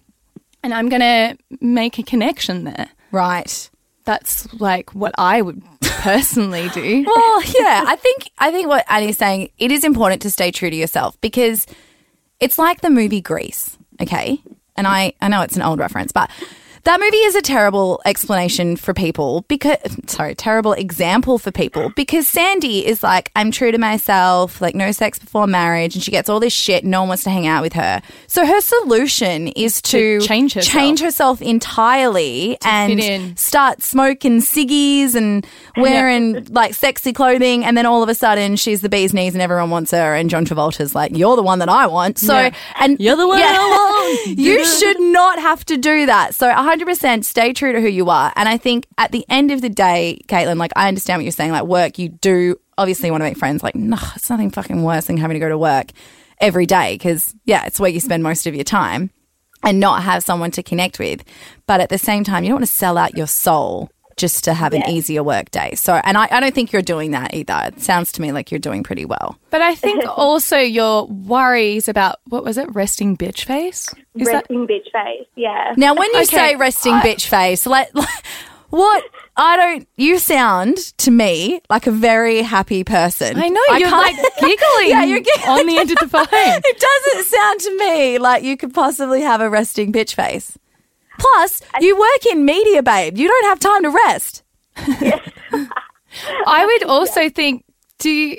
and 0.62 0.74
I'm 0.74 0.88
going 0.88 1.00
to 1.00 1.38
make 1.60 1.98
a 1.98 2.02
connection 2.02 2.64
there. 2.64 2.88
Right. 3.12 3.70
That's 4.04 4.52
like 4.54 4.94
what 4.94 5.14
I 5.18 5.42
would 5.42 5.62
personally 5.82 6.68
do. 6.70 7.04
Well, 7.06 7.42
yeah, 7.42 7.84
I 7.86 7.96
think 7.96 8.30
I 8.38 8.50
think 8.50 8.66
what 8.66 8.84
Annie's 8.88 9.18
saying, 9.18 9.50
it 9.58 9.70
is 9.70 9.84
important 9.84 10.22
to 10.22 10.30
stay 10.30 10.50
true 10.50 10.70
to 10.70 10.76
yourself 10.76 11.20
because 11.20 11.66
it's 12.40 12.58
like 12.58 12.80
the 12.80 12.90
movie 12.90 13.20
Grease, 13.20 13.76
okay? 14.00 14.40
And 14.76 14.86
I, 14.86 15.12
I 15.20 15.28
know 15.28 15.42
it's 15.42 15.56
an 15.56 15.62
old 15.62 15.78
reference, 15.78 16.12
but 16.12 16.30
that 16.84 17.00
movie 17.00 17.16
is 17.18 17.34
a 17.34 17.42
terrible 17.42 18.00
explanation 18.04 18.76
for 18.76 18.94
people 18.94 19.44
because 19.48 19.76
sorry, 20.06 20.34
terrible 20.34 20.72
example 20.72 21.38
for 21.38 21.50
people 21.52 21.90
because 21.96 22.26
Sandy 22.28 22.86
is 22.86 23.02
like, 23.02 23.30
I'm 23.36 23.50
true 23.50 23.70
to 23.72 23.78
myself, 23.78 24.60
like 24.60 24.74
no 24.74 24.92
sex 24.92 25.18
before 25.18 25.46
marriage, 25.46 25.94
and 25.94 26.02
she 26.02 26.10
gets 26.10 26.28
all 26.28 26.40
this 26.40 26.52
shit, 26.52 26.84
no 26.84 27.00
one 27.00 27.08
wants 27.08 27.24
to 27.24 27.30
hang 27.30 27.46
out 27.46 27.62
with 27.62 27.72
her. 27.74 28.02
So 28.26 28.46
her 28.46 28.60
solution 28.60 29.48
is 29.48 29.80
to, 29.82 30.20
To 30.20 30.26
change 30.26 30.54
herself. 30.54 30.72
change 30.72 31.00
herself 31.00 31.42
entirely 31.42 32.58
and 32.64 33.38
start 33.38 33.82
smoking 33.82 34.40
ciggies 34.40 35.14
and 35.14 35.46
wearing 35.76 36.44
like 36.50 36.74
sexy 36.74 37.12
clothing, 37.12 37.64
and 37.64 37.76
then 37.76 37.86
all 37.86 38.02
of 38.02 38.08
a 38.08 38.14
sudden 38.14 38.56
she's 38.56 38.80
the 38.80 38.88
bee's 38.88 39.14
knees 39.14 39.34
and 39.34 39.42
everyone 39.42 39.70
wants 39.70 39.90
her, 39.92 40.14
and 40.14 40.30
John 40.30 40.44
Travolta's 40.44 40.94
like, 40.94 41.16
"You're 41.16 41.36
the 41.36 41.42
one 41.42 41.58
that 41.60 41.68
I 41.68 41.86
want." 41.86 42.18
So, 42.18 42.34
Yeah. 42.38 42.54
and 42.80 42.98
You're 43.00 43.16
the 43.16 43.26
one 43.28 43.40
I 43.40 43.52
want. 44.26 44.38
you 44.38 44.64
should 44.64 45.00
not 45.00 45.38
have 45.38 45.64
to 45.66 45.76
do 45.76 46.06
that. 46.06 46.34
So, 46.34 46.48
100% 46.68 47.24
stay 47.24 47.52
true 47.52 47.72
to 47.72 47.80
who 47.80 47.88
you 47.88 48.10
are. 48.10 48.32
And 48.36 48.48
I 48.48 48.58
think 48.58 48.86
at 48.98 49.10
the 49.10 49.24
end 49.28 49.50
of 49.50 49.62
the 49.62 49.70
day, 49.70 50.20
Caitlin, 50.28 50.58
like 50.58 50.72
I 50.76 50.88
understand 50.88 51.18
what 51.18 51.24
you're 51.24 51.32
saying. 51.32 51.52
Like 51.52 51.64
work, 51.64 51.98
you 51.98 52.10
do 52.10 52.56
obviously 52.76 53.10
want 53.10 53.22
to 53.22 53.24
make 53.24 53.38
friends. 53.38 53.62
Like, 53.62 53.74
no, 53.74 53.96
it's 54.14 54.28
nothing 54.28 54.50
fucking 54.50 54.82
worse 54.82 55.06
than 55.06 55.16
having 55.16 55.36
to 55.36 55.40
go 55.40 55.48
to 55.48 55.58
work 55.58 55.92
every 56.40 56.66
day 56.66 56.94
because, 56.94 57.34
yeah, 57.44 57.64
it's 57.64 57.80
where 57.80 57.90
you 57.90 58.00
spend 58.00 58.22
most 58.22 58.46
of 58.46 58.54
your 58.54 58.64
time 58.64 59.10
and 59.62 59.80
not 59.80 60.02
have 60.02 60.22
someone 60.22 60.50
to 60.52 60.62
connect 60.62 60.98
with. 60.98 61.24
But 61.66 61.80
at 61.80 61.88
the 61.88 61.98
same 61.98 62.22
time, 62.22 62.44
you 62.44 62.50
don't 62.50 62.56
want 62.56 62.66
to 62.66 62.72
sell 62.72 62.98
out 62.98 63.16
your 63.16 63.26
soul 63.26 63.90
just 64.18 64.44
to 64.44 64.52
have 64.54 64.74
an 64.74 64.88
easier 64.88 65.22
work 65.22 65.50
day. 65.50 65.74
So, 65.74 65.94
and 66.04 66.18
I, 66.18 66.28
I 66.30 66.40
don't 66.40 66.54
think 66.54 66.72
you're 66.72 66.82
doing 66.82 67.12
that 67.12 67.32
either. 67.34 67.58
It 67.68 67.80
sounds 67.80 68.12
to 68.12 68.20
me 68.22 68.32
like 68.32 68.50
you're 68.50 68.58
doing 68.58 68.82
pretty 68.82 69.04
well. 69.06 69.38
But 69.50 69.62
I 69.62 69.74
think 69.74 70.04
also 70.16 70.58
your 70.58 71.06
worries 71.06 71.88
about 71.88 72.16
what 72.26 72.44
was 72.44 72.58
it, 72.58 72.72
resting 72.74 73.16
bitch 73.16 73.44
face? 73.44 73.88
Is 74.14 74.26
that 74.26 74.34
Resting 74.50 74.66
bitch 74.66 74.90
face, 74.92 75.26
yeah. 75.36 75.72
Now, 75.76 75.94
when 75.94 76.10
you 76.12 76.18
Okay, 76.22 76.24
say 76.36 76.56
resting 76.56 76.94
bitch 76.94 77.26
face, 77.26 77.64
let, 77.66 77.90
what 78.70 79.04
I 79.36 79.56
don't, 79.56 79.88
you 79.96 80.18
sound 80.18 80.76
to 80.98 81.10
me 81.10 81.60
like 81.70 81.86
a 81.86 81.92
very 81.92 82.42
happy 82.42 82.82
person. 82.84 83.36
I 83.38 83.48
know 83.48 83.60
you're 83.78 83.90
like 83.90 84.16
can't- 84.16 84.34
giggling 84.40 84.88
Yeah, 84.88 85.04
you're 85.04 85.20
giggling. 85.20 85.48
on 85.60 85.66
the 85.66 85.78
end 85.78 85.90
of 85.92 85.98
the 85.98 86.08
phone. 86.08 86.26
it 86.30 86.80
doesn't 86.80 87.24
sound 87.26 87.60
to 87.60 87.76
me 87.78 88.18
like 88.18 88.42
you 88.42 88.56
could 88.56 88.74
possibly 88.74 89.22
have 89.22 89.40
a 89.40 89.48
resting 89.48 89.92
bitch 89.92 90.14
face. 90.14 90.58
Plus, 91.18 91.60
you 91.80 91.98
work 91.98 92.26
in 92.30 92.44
media, 92.44 92.82
babe. 92.82 93.18
You 93.18 93.28
don't 93.28 93.44
have 93.46 93.60
time 93.60 93.82
to 93.82 93.90
rest. 94.06 94.42
I 96.46 96.64
would 96.66 96.84
also 96.88 97.28
think, 97.28 97.64
do 97.98 98.10
you, 98.10 98.38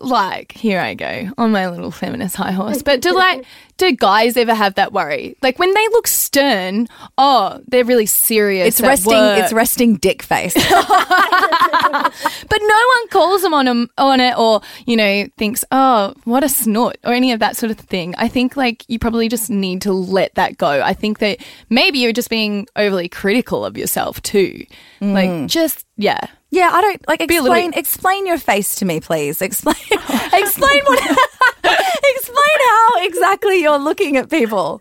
like, 0.00 0.52
here 0.52 0.80
I 0.80 0.94
go 0.94 1.30
on 1.38 1.52
my 1.52 1.68
little 1.68 1.90
feminist 1.90 2.36
high 2.36 2.52
horse, 2.52 2.82
but 2.82 3.00
do 3.00 3.14
like, 3.14 3.44
do 3.78 3.92
guys 3.96 4.36
ever 4.36 4.54
have 4.54 4.74
that 4.74 4.92
worry? 4.92 5.36
Like 5.42 5.58
when 5.58 5.72
they 5.72 5.88
look 5.88 6.06
stern, 6.06 6.88
oh, 7.16 7.60
they're 7.68 7.84
really 7.84 8.06
serious. 8.06 8.68
It's 8.68 8.80
resting. 8.80 9.12
work. 9.12 9.38
It's 9.38 9.52
resting 9.52 9.96
dick 9.96 10.22
face. 10.22 10.54
but 11.90 12.60
no 12.60 12.78
one 12.96 13.08
calls 13.10 13.42
them 13.42 13.54
on 13.54 13.68
'em- 13.68 13.90
on 13.98 14.20
it 14.20 14.36
or 14.36 14.60
you 14.86 14.96
know 14.96 15.26
thinks 15.36 15.64
oh 15.72 16.14
what 16.24 16.44
a 16.44 16.48
snort 16.48 16.98
or 17.04 17.12
any 17.12 17.32
of 17.32 17.40
that 17.40 17.56
sort 17.56 17.70
of 17.70 17.78
thing 17.78 18.14
i 18.18 18.28
think 18.28 18.56
like 18.56 18.84
you 18.88 18.98
probably 18.98 19.28
just 19.28 19.50
need 19.50 19.80
to 19.80 19.92
let 19.92 20.34
that 20.34 20.58
go 20.58 20.82
i 20.82 20.92
think 20.92 21.18
that 21.18 21.38
maybe 21.70 21.98
you're 21.98 22.12
just 22.12 22.30
being 22.30 22.66
overly 22.76 23.08
critical 23.08 23.64
of 23.64 23.76
yourself 23.76 24.20
too 24.22 24.64
like 25.00 25.30
mm. 25.30 25.46
just 25.46 25.86
yeah 25.98 26.20
yeah, 26.50 26.70
I 26.72 26.80
don't 26.80 27.06
like 27.08 27.20
a 27.20 27.26
little 27.26 27.44
explain. 27.46 27.70
bit- 27.72 27.78
Explain 27.80 28.26
your 28.26 28.38
face 28.38 28.76
to 28.76 28.86
me, 28.86 29.00
please. 29.00 29.42
Explain. 29.42 29.76
explain 30.32 30.82
what. 30.84 31.18
explain 32.04 32.58
how 32.70 33.04
exactly 33.04 33.60
you're 33.60 33.78
looking 33.78 34.16
at 34.16 34.30
people. 34.30 34.80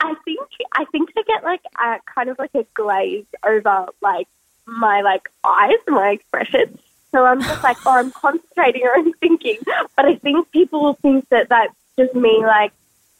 I 0.00 0.14
think 0.24 0.38
I 0.74 0.84
think 0.92 1.10
I 1.16 1.22
get 1.26 1.42
like 1.42 1.62
a 1.82 1.96
kind 2.14 2.28
of 2.30 2.38
like 2.38 2.54
a 2.54 2.64
glaze 2.74 3.24
over 3.44 3.86
like 4.00 4.28
my 4.66 5.00
like 5.00 5.28
eyes, 5.42 5.74
and 5.88 5.96
my 5.96 6.10
expression. 6.10 6.78
So 7.10 7.24
I'm 7.24 7.40
just 7.42 7.64
like, 7.64 7.78
oh, 7.84 7.98
I'm 7.98 8.12
concentrating 8.12 8.82
or 8.84 8.94
I'm 8.94 9.12
thinking. 9.14 9.56
But 9.96 10.04
I 10.04 10.14
think 10.16 10.48
people 10.52 10.82
will 10.82 10.94
think 10.94 11.28
that 11.30 11.48
that's 11.48 11.74
just 11.98 12.14
me 12.14 12.44
like 12.46 12.70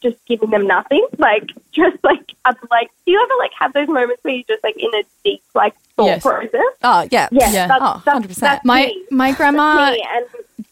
just 0.02 0.16
giving 0.26 0.50
them 0.50 0.66
nothing. 0.66 1.06
Like 1.18 1.44
just 1.72 1.96
like 2.04 2.32
I'm 2.44 2.56
like, 2.70 2.90
do 3.06 3.12
you 3.12 3.20
ever 3.22 3.32
like 3.38 3.52
have 3.58 3.72
those 3.72 3.88
moments 3.88 4.22
where 4.24 4.34
you're 4.34 4.44
just 4.48 4.62
like 4.64 4.76
in 4.76 4.88
a 4.94 5.02
deep 5.24 5.42
like 5.54 5.74
thought 5.96 6.06
Yes. 6.06 6.22
process? 6.22 6.60
Oh 6.82 7.06
yeah, 7.10 7.28
Yeah, 7.32 7.50
Yeah. 7.52 7.66
That's, 7.68 7.82
Oh, 7.82 8.02
100%. 8.06 8.34
that's 8.36 8.64
my 8.64 8.86
me. 8.86 9.04
my 9.10 9.32
grandma 9.32 9.94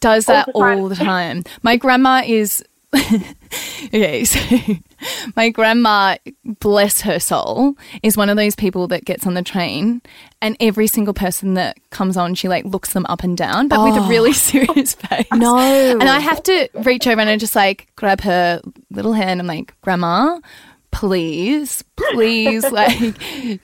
does 0.01 0.29
all 0.29 0.35
that 0.35 0.47
the 0.47 0.53
time. 0.53 0.79
all 0.79 0.89
the 0.89 0.95
time. 1.15 1.45
My 1.63 1.77
grandma 1.77 2.23
is 2.27 2.65
okay. 2.95 4.25
So 4.25 4.39
my 5.37 5.51
grandma, 5.51 6.17
bless 6.61 7.01
her 7.03 7.19
soul, 7.19 7.77
is 8.03 8.17
one 8.17 8.29
of 8.29 8.37
those 8.37 8.55
people 8.55 8.89
that 8.89 9.05
gets 9.05 9.27
on 9.27 9.35
the 9.35 9.43
train, 9.43 10.03
and 10.43 10.57
every 10.61 10.87
single 10.87 11.15
person 11.15 11.55
that 11.55 11.79
comes 11.91 12.17
on, 12.17 12.35
she 12.35 12.49
like 12.49 12.65
looks 12.65 12.93
them 12.93 13.07
up 13.09 13.23
and 13.23 13.37
down, 13.37 13.69
but 13.69 13.83
with 13.83 13.97
a 13.97 14.05
oh. 14.05 14.09
really 14.09 14.33
serious 14.35 14.95
face. 14.95 15.27
Oh. 15.33 15.37
No. 15.37 15.59
and 15.59 16.05
I 16.05 16.21
have 16.21 16.43
to 16.45 16.69
reach 16.85 17.07
over 17.07 17.21
and 17.21 17.31
I 17.31 17.37
just 17.37 17.57
like 17.57 17.89
grab 17.97 18.21
her 18.23 18.61
little 18.91 19.13
hand. 19.13 19.41
I'm 19.41 19.47
like, 19.47 19.75
Grandma, 19.81 20.41
please, 20.91 21.85
please, 21.97 22.65
like, 22.71 23.19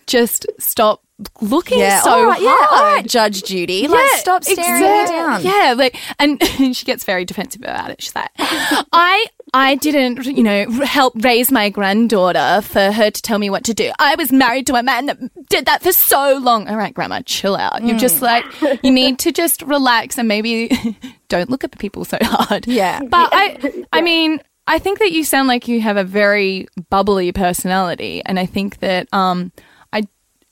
just 0.07 0.47
stop 0.59 1.03
looking 1.41 1.79
yeah. 1.79 2.03
so 2.03 2.11
all 2.11 2.27
right, 2.27 2.43
hard. 2.43 2.43
yeah. 2.43 2.77
All 2.77 2.85
right, 2.85 3.07
Judge 3.07 3.45
Judy. 3.45 3.89
like, 3.89 4.11
stop 4.13 4.45
staring 4.45 4.83
exact- 4.83 5.11
me 5.11 5.17
down. 5.17 5.43
Yeah, 5.43 5.75
like, 5.77 5.97
and 6.19 6.43
she 6.77 6.85
gets 6.85 7.05
very 7.05 7.25
defensive 7.25 7.63
about 7.63 7.91
it. 7.91 8.03
She's 8.03 8.15
like, 8.15 8.31
I, 8.39 9.27
I 9.55 9.75
didn't, 9.75 10.25
you 10.25 10.43
know, 10.43 10.71
help 10.83 11.13
raise 11.23 11.53
my 11.53 11.69
granddaughter 11.69 12.63
for 12.63 12.91
her 12.91 13.11
to 13.11 13.23
tell 13.23 13.39
me 13.39 13.51
what 13.51 13.65
to 13.65 13.75
do. 13.75 13.91
I 13.99 14.15
was 14.15 14.33
married 14.33 14.67
to 14.69 14.75
a 14.77 14.83
man 14.83 15.07
that 15.07 15.19
did 15.49 15.67
that 15.67 15.83
for 15.83 15.93
so 15.93 16.39
long. 16.43 16.69
All 16.69 16.77
right, 16.77 16.95
Grandma, 16.95 17.21
chill 17.27 17.55
out. 17.57 17.85
You're 17.85 17.99
just 17.99 18.21
Mm. 18.21 18.23
like, 18.23 18.83
you 18.83 18.91
need 18.91 19.19
to 19.21 19.33
just 19.33 19.61
relax 19.63 20.17
and 20.19 20.27
maybe 20.27 20.71
don't 21.29 21.51
look 21.51 21.65
at 21.65 21.71
the 21.73 21.77
people 21.77 22.05
so 22.07 22.17
hard. 22.23 22.67
Yeah. 22.67 23.03
but 23.03 23.29
I, 23.33 23.85
I 23.93 24.01
mean. 24.01 24.41
I 24.65 24.79
think 24.79 25.01
that 25.01 25.11
you 25.11 25.25
sound 25.25 25.49
like 25.49 25.67
you 25.67 25.81
have 25.81 25.97
a 25.97 26.05
very 26.05 26.69
bubbly 26.89 27.33
personality, 27.33 28.23
and 28.25 28.39
I 28.39 28.47
think 28.47 28.79
that 28.79 29.13
um, 29.13 29.51
I, 29.93 30.05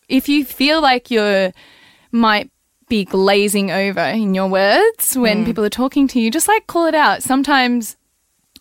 if 0.09 0.28
you 0.28 0.45
feel 0.45 0.83
like 0.83 1.12
you're 1.12 1.52
might 2.11 2.50
be 2.88 3.04
glazing 3.04 3.71
over 3.71 4.00
in 4.00 4.35
your 4.35 4.49
words 4.49 5.16
when 5.16 5.45
people 5.45 5.64
are 5.64 5.71
talking 5.71 6.09
to 6.09 6.19
you, 6.21 6.28
just 6.28 6.49
like 6.49 6.66
call 6.66 6.87
it 6.87 6.95
out. 6.97 7.23
Sometimes 7.23 7.97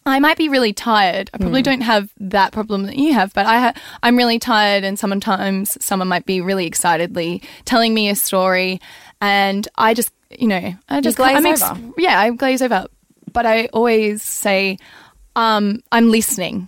I 0.05 0.19
might 0.19 0.37
be 0.37 0.49
really 0.49 0.73
tired. 0.73 1.29
I 1.33 1.37
probably 1.37 1.61
don't 1.61 1.81
have 1.81 2.09
that 2.19 2.51
problem 2.51 2.83
that 2.83 2.95
you 2.95 3.13
have, 3.13 3.33
but 3.33 3.45
I 3.45 3.59
ha- 3.59 3.73
I'm 4.01 4.17
really 4.17 4.39
tired, 4.39 4.83
and 4.83 4.97
sometimes 4.97 5.77
someone 5.83 6.07
might 6.07 6.25
be 6.25 6.41
really 6.41 6.65
excitedly 6.65 7.43
telling 7.65 7.93
me 7.93 8.09
a 8.09 8.15
story, 8.15 8.81
and 9.21 9.67
I 9.75 9.93
just, 9.93 10.11
you 10.31 10.47
know, 10.47 10.73
I 10.87 11.01
just 11.01 11.17
glaze 11.17 11.37
I'm 11.37 11.45
over. 11.45 11.93
yeah, 11.97 12.19
I 12.19 12.31
glaze 12.31 12.61
over. 12.61 12.87
But 13.31 13.45
I 13.45 13.65
always 13.67 14.23
say, 14.23 14.79
um, 15.35 15.83
I'm 15.91 16.09
listening. 16.09 16.67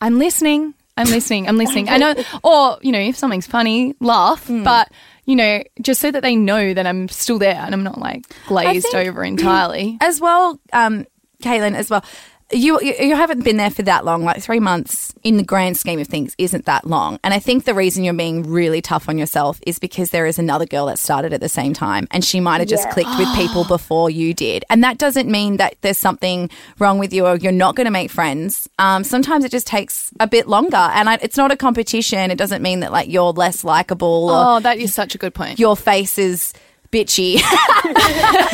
I'm 0.00 0.18
listening. 0.18 0.74
I'm 0.96 1.08
listening. 1.08 1.48
I'm 1.48 1.56
listening. 1.56 1.88
I 1.88 1.96
know, 1.96 2.14
or 2.44 2.78
you 2.82 2.92
know, 2.92 3.00
if 3.00 3.16
something's 3.16 3.46
funny, 3.46 3.94
laugh. 4.00 4.46
Hmm. 4.46 4.62
But 4.62 4.92
you 5.24 5.36
know, 5.36 5.62
just 5.80 6.00
so 6.00 6.10
that 6.10 6.22
they 6.22 6.36
know 6.36 6.74
that 6.74 6.86
I'm 6.86 7.08
still 7.08 7.38
there 7.38 7.56
and 7.56 7.74
I'm 7.74 7.82
not 7.82 7.98
like 7.98 8.24
glazed 8.46 8.86
think- 8.86 9.08
over 9.08 9.24
entirely. 9.24 9.98
as 10.00 10.20
well, 10.20 10.60
um, 10.72 11.06
Caitlin, 11.42 11.74
as 11.74 11.90
well. 11.90 12.04
You, 12.50 12.80
you 12.80 13.14
haven't 13.14 13.44
been 13.44 13.58
there 13.58 13.68
for 13.68 13.82
that 13.82 14.06
long. 14.06 14.24
Like 14.24 14.40
three 14.42 14.58
months 14.58 15.12
in 15.22 15.36
the 15.36 15.42
grand 15.42 15.76
scheme 15.76 16.00
of 16.00 16.06
things 16.06 16.34
isn't 16.38 16.64
that 16.64 16.86
long. 16.86 17.18
And 17.22 17.34
I 17.34 17.38
think 17.40 17.64
the 17.66 17.74
reason 17.74 18.04
you're 18.04 18.14
being 18.14 18.42
really 18.44 18.80
tough 18.80 19.06
on 19.06 19.18
yourself 19.18 19.60
is 19.66 19.78
because 19.78 20.10
there 20.12 20.24
is 20.24 20.38
another 20.38 20.64
girl 20.64 20.86
that 20.86 20.98
started 20.98 21.34
at 21.34 21.42
the 21.42 21.48
same 21.50 21.74
time, 21.74 22.08
and 22.10 22.24
she 22.24 22.40
might 22.40 22.60
have 22.60 22.68
just 22.68 22.86
Yeah. 22.86 22.92
clicked 22.94 23.18
with 23.18 23.28
people 23.36 23.64
before 23.68 24.08
you 24.08 24.32
did. 24.32 24.64
And 24.70 24.82
that 24.82 24.96
doesn't 24.96 25.28
mean 25.30 25.58
that 25.58 25.74
there's 25.82 25.98
something 25.98 26.48
wrong 26.78 26.98
with 26.98 27.12
you 27.12 27.26
or 27.26 27.36
you're 27.36 27.52
not 27.52 27.76
going 27.76 27.84
to 27.84 27.90
make 27.90 28.10
friends. 28.10 28.66
Um, 28.78 29.04
sometimes 29.04 29.44
it 29.44 29.50
just 29.50 29.66
takes 29.66 30.10
a 30.18 30.26
bit 30.26 30.48
longer, 30.48 30.76
and 30.78 31.10
I, 31.10 31.18
it's 31.20 31.36
not 31.36 31.50
a 31.52 31.56
competition. 31.56 32.30
It 32.30 32.38
doesn't 32.38 32.62
mean 32.62 32.80
that 32.80 32.92
like 32.92 33.10
you're 33.10 33.32
less 33.32 33.62
likable 33.62 34.30
Oh, 34.30 34.60
that 34.60 34.78
is 34.78 34.94
such 34.94 35.14
a 35.14 35.18
good 35.18 35.34
point. 35.34 35.58
your 35.58 35.76
face 35.76 36.18
is 36.18 36.54
bitchy. 36.90 37.40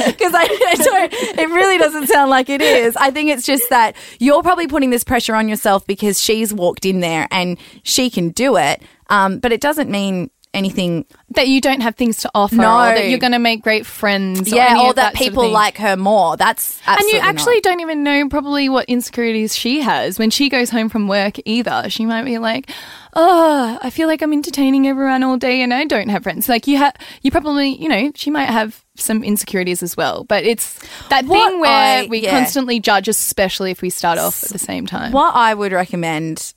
Because 0.05 0.33
I, 0.35 0.47
don't 0.47 1.13
it 1.39 1.49
really 1.49 1.79
doesn't 1.79 2.07
sound 2.09 2.31
like 2.31 2.49
it 2.49 2.61
is. 2.61 2.97
I 2.97 3.11
think 3.11 3.31
it's 3.31 3.45
just 3.45 3.69
that 3.71 3.97
you're 4.19 4.43
probably 4.43 4.67
putting 4.67 4.91
this 4.91 5.03
pressure 5.03 5.35
on 5.35 5.49
yourself 5.49 5.87
because 5.87 6.21
she's 6.21 6.53
walked 6.53 6.85
in 6.85 7.01
there 7.01 7.27
and 7.31 7.59
she 7.83 8.11
can 8.11 8.31
do 8.31 8.57
it. 8.57 8.83
Um, 9.11 9.39
but 9.39 9.53
it 9.53 9.61
doesn't 9.61 9.91
mean 9.91 10.31
anything 10.55 11.05
that 11.31 11.49
you 11.49 11.61
don't 11.61 11.81
have 11.81 11.97
things 11.97 12.19
to 12.19 12.31
offer, 12.35 12.55
No. 12.57 12.71
or 12.79 12.95
that 12.95 13.09
you're 13.09 13.19
going 13.19 13.33
to 13.33 13.39
make 13.39 13.63
great 13.63 13.85
friends, 13.87 14.53
or 14.53 14.57
yeah 14.57 14.71
any 14.71 14.81
or 14.81 14.91
of 14.91 14.97
that, 14.97 15.17
sort 15.17 15.29
of 15.29 15.33
people 15.35 15.51
like 15.51 15.77
her 15.79 15.97
more 15.97 16.37
that's 16.37 16.81
absolutely 16.87 17.19
And 17.19 17.25
you 17.25 17.29
actually 17.31 17.55
not. 17.57 17.63
don't 17.65 17.81
even 17.81 18.03
know 18.03 18.29
probably 18.29 18.69
what 18.69 18.87
insecurities 18.89 19.55
she 19.57 19.81
has 19.81 20.19
when 20.19 20.31
she 20.31 20.49
goes 20.49 20.71
home 20.71 20.89
from 20.89 21.09
work 21.09 21.35
either. 21.45 21.87
She 21.89 22.07
might 22.07 22.25
be 22.25 22.39
like, 22.39 22.71
"Oh, 23.15 23.79
I 23.83 23.91
feel 23.91 24.09
like 24.09 24.23
I'm 24.23 24.33
entertaining 24.33 24.87
everyone 24.89 25.23
all 25.23 25.37
day 25.37 25.61
and 25.63 25.75
I 25.75 25.85
don't 25.85 26.09
have 26.09 26.23
friends." 26.23 26.49
Like 26.49 26.67
you 26.67 26.79
have, 26.79 26.95
you 27.23 27.31
probably, 27.31 27.77
you 27.77 27.89
know, 27.89 28.13
she 28.15 28.31
might 28.31 28.49
have 28.49 28.85
some 28.97 29.25
insecurities 29.25 29.83
as 29.83 29.97
well. 29.97 30.25
But 30.25 30.45
it's 30.45 30.79
that 31.09 31.25
What 31.27 31.51
thing 31.51 31.61
where 31.61 32.05
I- 32.05 32.07
we 32.09 32.21
yeah. 32.21 32.31
constantly 32.39 32.79
judge, 32.81 33.09
especially 33.09 33.71
if 33.73 33.83
we 33.83 33.91
start 33.91 34.19
off 34.19 34.45
at 34.45 34.51
the 34.51 34.59
same 34.59 34.87
time. 34.87 35.13
What 35.13 35.35
I 35.35 35.53
would 35.55 35.73
recommend 35.73 36.55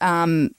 um, 0.00 0.50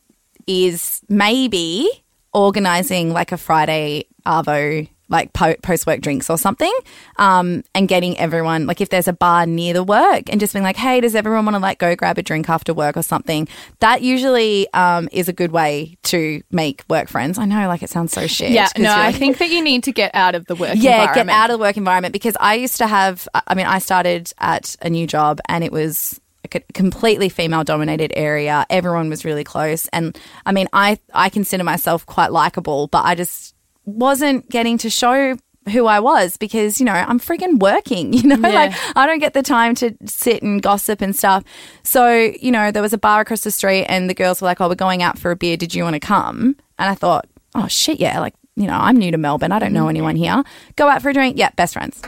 is 0.48 1.02
maybe 1.10 1.88
organizing 2.34 3.12
like 3.14 3.32
a 3.32 3.38
Friday 3.38 4.06
Arvo, 4.26 4.90
like 5.10 5.34
po- 5.34 5.56
post 5.62 5.86
work 5.86 6.02
drinks 6.02 6.30
or 6.30 6.38
something, 6.38 6.74
um, 7.18 7.64
and 7.76 7.88
getting 7.88 8.18
everyone, 8.18 8.66
like 8.66 8.82
if 8.82 8.90
there's 8.90 9.08
a 9.08 9.14
bar 9.14 9.46
near 9.46 9.74
the 9.74 9.84
work, 9.84 10.24
and 10.30 10.40
just 10.40 10.54
being 10.54 10.64
like, 10.64 10.78
hey, 10.78 11.02
does 11.02 11.14
everyone 11.14 11.46
want 11.46 11.56
to 11.56 11.60
like 11.60 11.78
go 11.78 11.96
grab 11.96 12.18
a 12.18 12.24
drink 12.24 12.50
after 12.50 12.74
work 12.74 12.98
or 12.98 13.04
something? 13.04 13.48
That 13.80 14.02
usually 14.02 14.72
um, 14.74 15.10
is 15.12 15.28
a 15.28 15.34
good 15.34 15.52
way 15.52 15.98
to 16.04 16.42
make 16.52 16.84
work 16.90 17.10
friends. 17.10 17.38
I 17.38 17.46
know, 17.46 17.68
like 17.68 17.84
it 17.84 17.90
sounds 17.90 18.12
so 18.12 18.28
shit. 18.28 18.52
yeah, 18.52 18.70
no, 18.78 18.84
you're 18.84 18.92
I 18.92 19.12
think 19.12 19.38
that 19.38 19.50
you 19.50 19.62
need 19.62 19.84
to 19.84 19.92
get 19.92 20.16
out 20.16 20.36
of 20.36 20.46
the 20.46 20.56
work 20.56 20.74
yeah, 20.76 21.14
get 21.14 21.30
out 21.30 21.50
of 21.50 21.60
the 21.60 21.62
work 21.62 21.78
environment 21.78 22.14
because 22.14 22.36
I 22.40 22.56
used 22.56 22.78
to 22.78 22.88
have. 22.88 23.28
I 23.34 23.56
mean, 23.56 23.68
I 23.68 23.80
started 23.80 24.34
at 24.40 24.76
a 24.82 24.90
new 24.90 25.06
job 25.06 25.40
and 25.48 25.64
it 25.64 25.72
was 25.72 26.14
like 26.14 26.23
a 26.52 26.60
completely 26.74 27.30
female 27.30 27.64
dominated 27.64 28.12
area. 28.16 28.66
Everyone 28.70 29.10
was 29.10 29.26
really 29.26 29.44
close, 29.44 29.88
and 29.88 30.18
I 30.46 30.52
mean, 30.52 30.68
I 30.74 31.00
I 31.14 31.30
consider 31.30 31.64
myself 31.64 32.06
quite 32.06 32.32
likable, 32.32 32.88
but 32.88 33.06
I 33.06 33.16
just 33.16 33.56
wasn't 33.86 34.50
getting 34.50 34.78
to 34.80 34.90
show 34.90 35.38
who 35.72 35.86
I 35.86 36.00
was 36.00 36.38
because, 36.38 36.80
you 36.80 36.86
know, 36.86 36.94
I'm 36.94 37.20
freaking 37.20 37.60
working, 37.60 38.14
you 38.18 38.24
know, 38.24 38.36
Yeah. 38.36 38.50
like 38.50 38.74
I 38.96 39.06
don't 39.06 39.20
get 39.20 39.34
the 39.34 39.44
time 39.44 39.76
to 39.76 39.96
sit 40.06 40.44
and 40.44 40.62
gossip 40.62 41.02
and 41.02 41.16
stuff. 41.16 41.44
So, 41.84 42.12
you 42.40 42.52
know, 42.52 42.72
there 42.72 42.82
was 42.82 42.94
a 42.94 42.98
bar 42.98 43.22
across 43.22 43.42
the 43.42 43.52
street 43.52 43.86
and 43.86 44.10
the 44.10 44.14
girls 44.14 44.42
were 44.42 44.46
like, 44.46 44.60
oh, 44.62 44.68
we're 44.68 44.76
going 44.76 45.02
out 45.04 45.18
for 45.18 45.32
a 45.32 45.36
beer. 45.36 45.58
Did 45.58 45.74
you 45.74 45.84
want 45.84 45.96
to 45.96 46.00
come? 46.00 46.56
And 46.78 46.90
I 46.90 46.96
thought, 46.96 47.28
oh, 47.56 47.68
shit, 47.68 48.00
yeah. 48.00 48.20
Like, 48.20 48.34
you 48.56 48.68
know, 48.68 48.78
I'm 48.78 48.98
new 48.98 49.12
to 49.12 49.18
Melbourne. 49.18 49.52
I 49.52 49.60
don't 49.60 49.74
know 49.74 49.86
mm. 49.86 49.90
anyone 49.90 50.16
here. 50.16 50.44
Go 50.76 50.90
out 50.90 51.02
for 51.02 51.10
a 51.10 51.14
drink. 51.14 51.38
Yeah, 51.38 51.50
best 51.56 51.74
friends. 51.74 52.02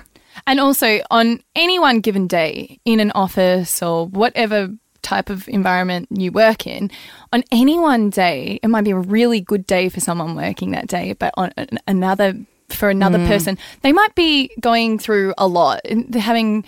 And 0.47 0.59
also, 0.59 0.99
on 1.09 1.41
any 1.55 1.79
one 1.79 2.01
given 2.01 2.27
day 2.27 2.79
in 2.85 2.99
an 2.99 3.11
office 3.11 3.81
or 3.81 4.07
whatever 4.07 4.69
type 5.01 5.29
of 5.29 5.47
environment 5.47 6.07
you 6.11 6.31
work 6.31 6.67
in, 6.67 6.91
on 7.33 7.43
any 7.51 7.79
one 7.79 8.09
day, 8.09 8.59
it 8.61 8.67
might 8.67 8.83
be 8.83 8.91
a 8.91 8.97
really 8.97 9.41
good 9.41 9.65
day 9.65 9.89
for 9.89 9.99
someone 9.99 10.35
working 10.35 10.71
that 10.71 10.87
day, 10.87 11.13
but 11.13 11.33
on 11.35 11.51
another, 11.87 12.35
for 12.69 12.89
another 12.89 13.19
hmm. 13.19 13.27
person, 13.27 13.57
they 13.81 13.91
might 13.91 14.13
be 14.15 14.51
going 14.59 14.99
through 14.99 15.33
a 15.37 15.47
lot, 15.47 15.81
having 16.13 16.65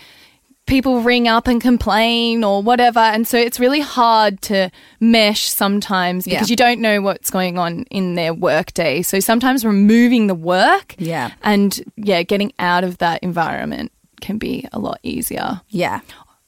people 0.68 1.00
ring 1.00 1.26
up 1.26 1.48
and 1.48 1.60
complain 1.60 2.44
or 2.44 2.62
whatever. 2.62 3.00
And 3.00 3.26
so 3.26 3.36
it's 3.38 3.58
really 3.58 3.80
hard 3.80 4.40
to 4.42 4.70
mesh 5.00 5.48
sometimes 5.48 6.24
because 6.24 6.48
Yeah. 6.48 6.52
you 6.52 6.56
don't 6.56 6.80
know 6.80 7.00
what's 7.00 7.30
going 7.30 7.58
on 7.58 7.82
in 7.90 8.14
their 8.14 8.32
work 8.32 8.72
day. 8.74 9.02
So 9.02 9.18
sometimes 9.18 9.64
removing 9.64 10.28
the 10.28 10.34
work 10.36 10.94
Yeah. 10.98 11.32
and 11.42 11.80
yeah, 11.96 12.22
getting 12.22 12.52
out 12.60 12.84
of 12.84 12.98
that 12.98 13.22
environment 13.22 13.90
can 14.20 14.38
be 14.38 14.68
a 14.72 14.78
lot 14.78 15.00
easier. 15.02 15.62
Yeah. 15.70 16.00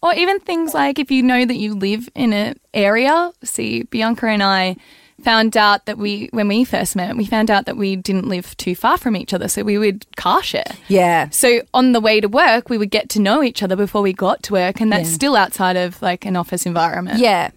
Or 0.02 0.14
even 0.14 0.38
things 0.40 0.74
like 0.74 0.98
if 0.98 1.10
you 1.10 1.22
know 1.22 1.44
that 1.44 1.56
you 1.56 1.74
live 1.74 2.08
in 2.14 2.32
an 2.32 2.56
area. 2.72 3.32
See, 3.42 3.82
Bianca 3.84 4.26
and 4.28 4.42
I 4.42 4.76
found 5.20 5.56
out 5.56 5.86
that 5.86 5.96
we, 5.98 6.28
when 6.32 6.48
we 6.48 6.64
first 6.64 6.96
met, 6.96 7.16
we 7.16 7.24
found 7.26 7.50
out 7.50 7.66
that 7.66 7.76
we 7.76 7.94
didn't 7.96 8.26
live 8.28 8.56
too 8.56 8.74
far 8.74 8.98
from 8.98 9.14
each 9.16 9.32
other. 9.32 9.46
So 9.48 9.62
we 9.62 9.78
would 9.78 10.04
car 10.16 10.42
share. 10.42 10.64
Yeah. 10.88 11.28
So 11.30 11.60
on 11.72 11.92
the 11.92 12.00
way 12.00 12.20
to 12.20 12.28
work, 12.28 12.68
we 12.68 12.76
would 12.78 12.90
get 12.90 13.08
to 13.10 13.20
know 13.20 13.42
each 13.42 13.62
other 13.62 13.76
before 13.76 14.02
we 14.02 14.12
got 14.12 14.42
to 14.44 14.52
work. 14.54 14.80
And 14.80 14.90
that's 14.92 15.08
Yeah. 15.10 15.14
still 15.14 15.36
outside 15.36 15.76
of 15.76 16.00
like 16.02 16.24
an 16.26 16.36
office 16.36 16.66
environment. 16.66 17.18
Yeah. 17.20 17.50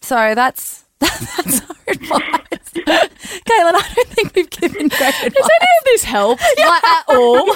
So 0.00 0.34
that's 0.34 0.84
that's 1.00 1.60
our 1.60 1.76
advice. 1.88 2.72
Caitlin, 2.74 3.74
I 3.74 3.92
don't 3.94 4.08
think 4.08 4.34
we've 4.34 4.50
given 4.50 4.88
great 4.88 4.92
advice. 4.92 5.32
Does 5.32 5.50
any 5.60 5.68
of 5.78 5.84
this 5.84 6.04
help 6.04 6.40
like, 6.58 6.84
at 6.84 7.04
all? 7.08 7.54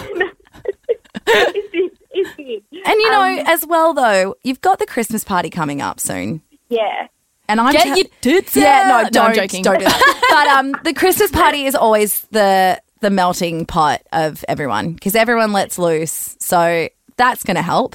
it 1.26 1.72
did. 1.72 1.90
It 2.14 2.36
did. 2.36 2.62
And 2.84 2.94
you 3.00 3.10
know, 3.10 3.42
as 3.46 3.64
well 3.66 3.94
though, 3.94 4.36
you've 4.42 4.60
got 4.60 4.78
the 4.78 4.86
Christmas 4.86 5.24
party 5.24 5.50
coming 5.50 5.80
up 5.80 5.98
soon. 6.00 6.42
Yeah. 6.68 7.08
And 7.52 7.60
I'm 7.60 7.72
Get 7.72 7.82
tell- 7.84 7.96
your 7.98 8.06
tits 8.22 8.56
Yeah, 8.56 8.88
no, 8.88 8.94
out. 8.94 9.12
don't, 9.12 9.28
I'm 9.28 9.34
joking. 9.34 9.62
don't 9.62 9.78
do 9.78 9.84
that. 9.84 10.26
but 10.30 10.46
um, 10.48 10.74
the 10.84 10.94
Christmas 10.94 11.30
party 11.30 11.66
is 11.66 11.74
always 11.74 12.22
the 12.30 12.80
the 13.00 13.10
melting 13.10 13.66
pot 13.66 14.00
of 14.12 14.42
everyone 14.48 14.92
because 14.94 15.14
everyone 15.14 15.52
lets 15.52 15.78
loose. 15.78 16.34
So 16.40 16.88
that's 17.16 17.42
going 17.44 17.56
to 17.56 17.62
help, 17.62 17.94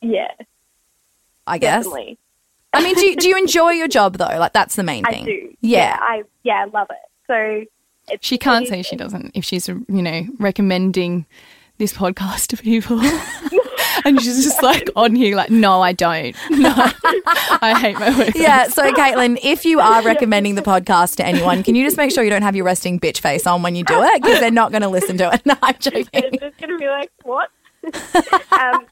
Yeah. 0.00 0.28
I 1.46 1.58
guess. 1.58 1.84
Definitely. 1.84 2.18
I 2.72 2.82
mean, 2.84 2.94
do 2.94 3.06
you, 3.06 3.16
do 3.16 3.28
you 3.28 3.36
enjoy 3.38 3.70
your 3.70 3.88
job 3.88 4.16
though? 4.18 4.26
Like 4.38 4.52
that's 4.52 4.76
the 4.76 4.82
main 4.84 5.04
I 5.06 5.10
thing. 5.10 5.24
do. 5.24 5.54
Yeah. 5.60 5.96
I 6.00 6.22
yeah, 6.44 6.62
I 6.62 6.64
love 6.66 6.88
it. 6.90 6.96
So 7.26 7.64
it's 8.12 8.24
She 8.26 8.38
can't 8.38 8.66
it 8.66 8.68
say 8.68 8.82
she 8.82 8.94
doesn't 8.96 9.32
if 9.34 9.44
she's, 9.44 9.66
you 9.66 9.84
know, 9.88 10.26
recommending 10.38 11.26
this 11.78 11.92
podcast 11.94 12.48
to 12.48 12.56
people. 12.58 13.00
and 14.04 14.20
she's 14.20 14.44
just 14.44 14.62
like 14.62 14.88
on 14.96 15.14
here, 15.14 15.36
like, 15.36 15.50
no, 15.50 15.80
I 15.80 15.92
don't. 15.92 16.36
No, 16.50 16.72
I 16.74 17.76
hate 17.78 17.98
my 17.98 18.16
work. 18.18 18.34
Yeah, 18.34 18.68
so 18.68 18.90
Caitlin, 18.92 19.38
if 19.42 19.64
you 19.64 19.80
are 19.80 20.02
recommending 20.02 20.54
the 20.54 20.62
podcast 20.68 21.16
to 21.16 21.26
anyone, 21.26 21.62
can 21.62 21.74
you 21.74 21.84
just 21.84 21.96
make 21.96 22.10
sure 22.10 22.24
you 22.24 22.30
don't 22.30 22.42
have 22.42 22.56
your 22.56 22.64
resting 22.64 23.00
bitch 23.00 23.20
face 23.20 23.46
on 23.46 23.62
when 23.62 23.76
you 23.76 23.84
do 23.84 24.02
it? 24.02 24.22
Because 24.22 24.40
they're 24.40 24.50
not 24.50 24.70
going 24.70 24.82
to 24.82 24.88
listen 24.88 25.16
to 25.18 25.32
it. 25.32 25.44
No, 25.46 25.54
I'm 25.62 25.76
joking. 25.78 26.06
They're 26.12 26.30
just 26.50 26.58
gonna 26.58 26.76
be 26.78 26.88
like, 26.88 27.10
what? 27.22 27.50
um, 28.52 28.86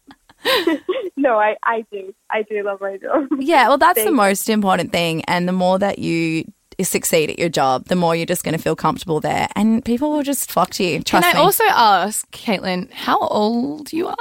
no, 1.16 1.38
I, 1.38 1.56
I 1.62 1.84
do. 1.92 2.14
I 2.30 2.42
do 2.42 2.62
love 2.62 2.80
my 2.80 2.96
job. 2.96 3.26
Yeah, 3.38 3.68
well, 3.68 3.78
that's 3.78 4.02
the 4.02 4.12
most 4.12 4.48
important 4.48 4.92
thing. 4.92 5.22
And 5.24 5.48
the 5.48 5.52
more 5.52 5.78
that 5.78 5.98
you 5.98 6.44
succeed 6.84 7.30
at 7.30 7.38
your 7.38 7.48
job, 7.48 7.86
the 7.86 7.96
more 7.96 8.14
you're 8.14 8.26
just 8.26 8.44
going 8.44 8.56
to 8.56 8.62
feel 8.62 8.76
comfortable 8.76 9.20
there. 9.20 9.48
And 9.56 9.84
people 9.84 10.12
will 10.12 10.22
just 10.22 10.50
flock 10.50 10.70
to 10.74 10.84
you. 10.84 11.02
Can 11.02 11.24
I 11.24 11.32
me. 11.32 11.38
also 11.38 11.64
ask, 11.68 12.30
Caitlin, 12.32 12.90
how 12.92 13.18
old 13.18 13.92
you 13.92 14.08
are? 14.08 14.16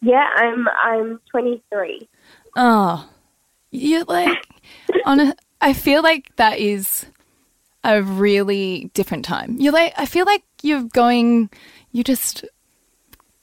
Yeah, 0.00 0.28
I'm 0.34 0.68
I'm 0.68 1.20
23. 1.30 2.08
Oh, 2.56 3.08
you're 3.70 4.04
like 4.04 4.46
on 5.04 5.20
a. 5.20 5.34
I 5.60 5.72
feel 5.72 6.02
like 6.02 6.34
that 6.36 6.58
is 6.58 7.06
a 7.84 8.02
really 8.02 8.90
different 8.94 9.24
time. 9.24 9.56
You're 9.58 9.72
like, 9.72 9.92
I 9.96 10.06
feel 10.06 10.24
like 10.24 10.44
you're 10.62 10.84
going, 10.84 11.50
you're 11.92 12.04
just 12.04 12.44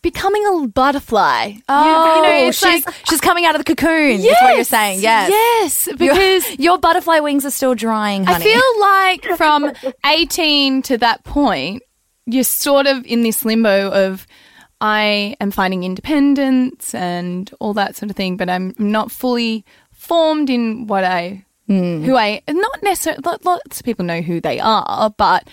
becoming 0.01 0.45
a 0.45 0.67
butterfly. 0.67 1.53
Oh, 1.67 2.15
you, 2.15 2.21
know, 2.21 2.45
oh, 2.45 2.47
it's 2.49 2.60
she's, 2.60 2.86
like, 2.86 2.95
she's 3.10 3.21
coming 3.21 3.45
out 3.45 3.55
of 3.55 3.65
the 3.65 3.75
cocoon. 3.75 4.19
Is 4.19 4.25
what 4.25 4.55
you're 4.55 4.63
saying. 4.63 5.01
Yes. 5.01 5.29
Yes, 5.31 5.89
because 5.97 6.60
your, 6.60 6.77
butterfly 6.77 7.19
wings 7.19 7.43
are 7.43 7.51
still 7.51 7.73
drying, 7.73 8.27
I 8.27 8.39
feel 8.39 8.62
like 8.79 9.38
from 9.38 9.73
18 10.05 10.84
to 10.84 10.97
that 10.99 11.23
point, 11.23 11.81
you're 12.27 12.43
sort 12.43 12.86
of 12.86 13.03
in 13.05 13.23
this 13.23 13.43
limbo 13.43 13.89
of 13.89 14.27
I 14.81 15.35
am 15.39 15.51
finding 15.51 15.83
independence 15.83 16.93
and 16.93 17.49
all 17.59 17.73
that 17.75 17.95
sort 17.95 18.09
of 18.09 18.15
thing, 18.15 18.38
but 18.38 18.49
I'm 18.49 18.73
not 18.77 19.11
fully 19.11 19.65
formed 19.91 20.49
in 20.49 20.88
what 20.88 21.03
I, 21.03 21.45
hmm. 21.67 22.03
who 22.03 22.15
I, 22.15 22.41
not 22.49 22.83
necessarily, 22.83 23.21
lots 23.43 23.79
of 23.79 23.85
people 23.85 24.05
know 24.05 24.21
who 24.21 24.41
they 24.41 24.59
are, 24.59 25.09
but 25.17 25.47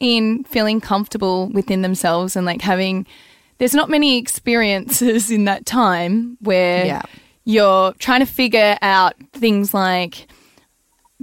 in 0.00 0.44
feeling 0.44 0.80
comfortable 0.80 1.48
within 1.48 1.82
themselves 1.82 2.36
and 2.36 2.46
like 2.46 2.62
having, 2.62 3.06
there's 3.58 3.74
not 3.74 3.90
many 3.90 4.16
experiences 4.18 5.30
in 5.36 5.44
that 5.46 5.66
time 5.66 6.36
where 6.40 6.86
Yeah. 6.86 7.02
you're 7.44 7.92
trying 7.94 8.20
to 8.20 8.26
figure 8.26 8.78
out 8.80 9.14
things 9.32 9.74
like 9.74 10.28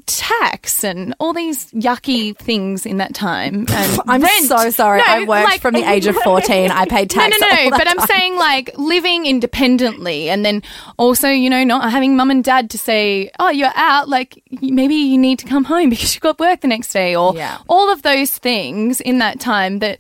tax 0.06 0.84
and 0.84 1.14
all 1.20 1.34
these 1.34 1.72
yucky 1.72 2.38
things 2.38 2.86
in 2.86 2.98
that 2.98 3.14
time. 3.14 3.66
And 3.76 4.00
I'm 4.08 4.22
rent. 4.22 4.46
so 4.46 4.70
sorry. 4.70 5.00
No, 5.00 5.06
I 5.08 5.20
worked 5.26 5.46
like- 5.46 5.62
from 5.62 5.74
the 5.74 5.84
age 5.90 6.06
of 6.08 6.16
14. 6.24 6.72
I 6.72 6.86
paid 6.86 7.10
tax. 7.10 7.36
no, 7.40 7.48
no, 7.48 7.56
no. 7.70 7.70
But 7.72 7.88
I'm 7.90 8.00
saying 8.08 8.36
like 8.38 8.72
living 8.78 9.26
independently, 9.26 10.30
and 10.30 10.46
then 10.46 10.62
also, 10.98 11.28
you 11.30 11.50
know, 11.50 11.64
not 11.64 11.90
having 11.92 12.16
mum 12.16 12.32
and 12.32 12.44
dad 12.44 12.70
to 12.72 12.78
say, 12.78 13.32
"Oh, 13.40 13.50
you're 13.50 13.72
out." 13.76 14.08
Like 14.10 14.42
maybe 14.62 14.96
you 14.96 15.18
need 15.18 15.40
to 15.40 15.46
come 15.48 15.64
home 15.66 15.90
because 15.94 16.14
you've 16.14 16.22
got 16.22 16.40
work 16.40 16.62
the 16.62 16.68
next 16.68 16.92
day, 16.94 17.16
or 17.16 17.36
Yeah. 17.36 17.58
all 17.68 17.92
of 17.92 18.02
those 18.04 18.32
things 18.38 19.02
in 19.02 19.20
that 19.20 19.40
time 19.40 19.80
that 19.80 20.00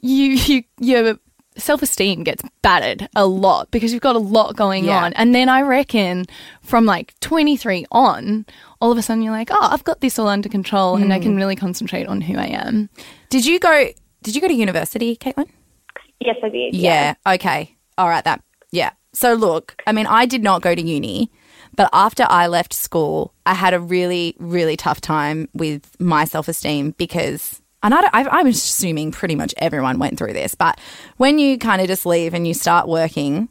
you 0.00 0.32
you 0.32 0.62
your 0.78 1.18
self 1.56 1.82
esteem 1.82 2.22
gets 2.24 2.42
battered 2.62 3.08
a 3.16 3.26
lot 3.26 3.70
because 3.70 3.92
you've 3.92 4.02
got 4.02 4.16
a 4.16 4.20
lot 4.20 4.56
going 4.56 4.84
Yeah. 4.84 5.04
on, 5.04 5.12
and 5.14 5.34
then 5.34 5.48
I 5.48 5.62
reckon 5.62 6.26
from 6.62 6.84
like 6.86 7.14
23 7.20 7.86
on, 7.92 8.46
all 8.80 8.92
of 8.92 8.98
a 8.98 9.02
sudden 9.02 9.22
you're 9.22 9.32
like, 9.32 9.50
"Oh, 9.50 9.68
I've 9.72 9.84
got 9.84 10.00
this 10.00 10.18
all 10.18 10.28
under 10.28 10.48
control, 10.48 10.96
and 10.96 11.12
I 11.12 11.18
Mm. 11.18 11.22
can 11.22 11.36
really 11.36 11.56
concentrate 11.56 12.06
on 12.06 12.20
who 12.20 12.36
I 12.38 12.46
am." 12.46 12.88
Did 13.30 13.46
you 13.46 13.58
go? 13.58 13.88
Did 14.22 14.34
you 14.34 14.40
go 14.40 14.48
to 14.48 14.54
university, 14.54 15.16
Caitlin? 15.16 15.48
Yes, 16.20 16.36
I 16.42 16.48
did. 16.48 16.74
Yeah. 16.74 17.14
Okay. 17.26 17.76
All 17.98 18.08
right. 18.08 18.24
That. 18.24 18.42
Yeah. 18.72 18.90
So 19.12 19.34
look, 19.34 19.80
I 19.86 19.92
mean, 19.92 20.06
I 20.06 20.26
did 20.26 20.42
not 20.42 20.62
go 20.62 20.74
to 20.74 20.82
uni, 20.82 21.30
but 21.76 21.88
after 21.92 22.26
I 22.28 22.46
left 22.48 22.72
school, 22.74 23.32
I 23.46 23.54
had 23.54 23.72
a 23.72 23.80
really, 23.80 24.34
really 24.38 24.76
tough 24.76 25.00
time 25.00 25.48
with 25.54 25.82
my 26.00 26.24
self 26.24 26.48
esteem 26.48 26.94
because. 26.98 27.60
And 27.86 27.94
I, 27.94 28.00
I, 28.12 28.28
I'm 28.40 28.46
assuming 28.48 29.12
pretty 29.12 29.36
much 29.36 29.54
everyone 29.58 29.98
went 30.00 30.18
through 30.18 30.32
this, 30.32 30.54
but 30.56 30.78
when 31.18 31.38
you 31.38 31.56
kind 31.56 31.80
of 31.80 31.86
just 31.86 32.04
leave 32.04 32.34
and 32.34 32.46
you 32.46 32.52
start 32.52 32.88
working, 32.88 33.48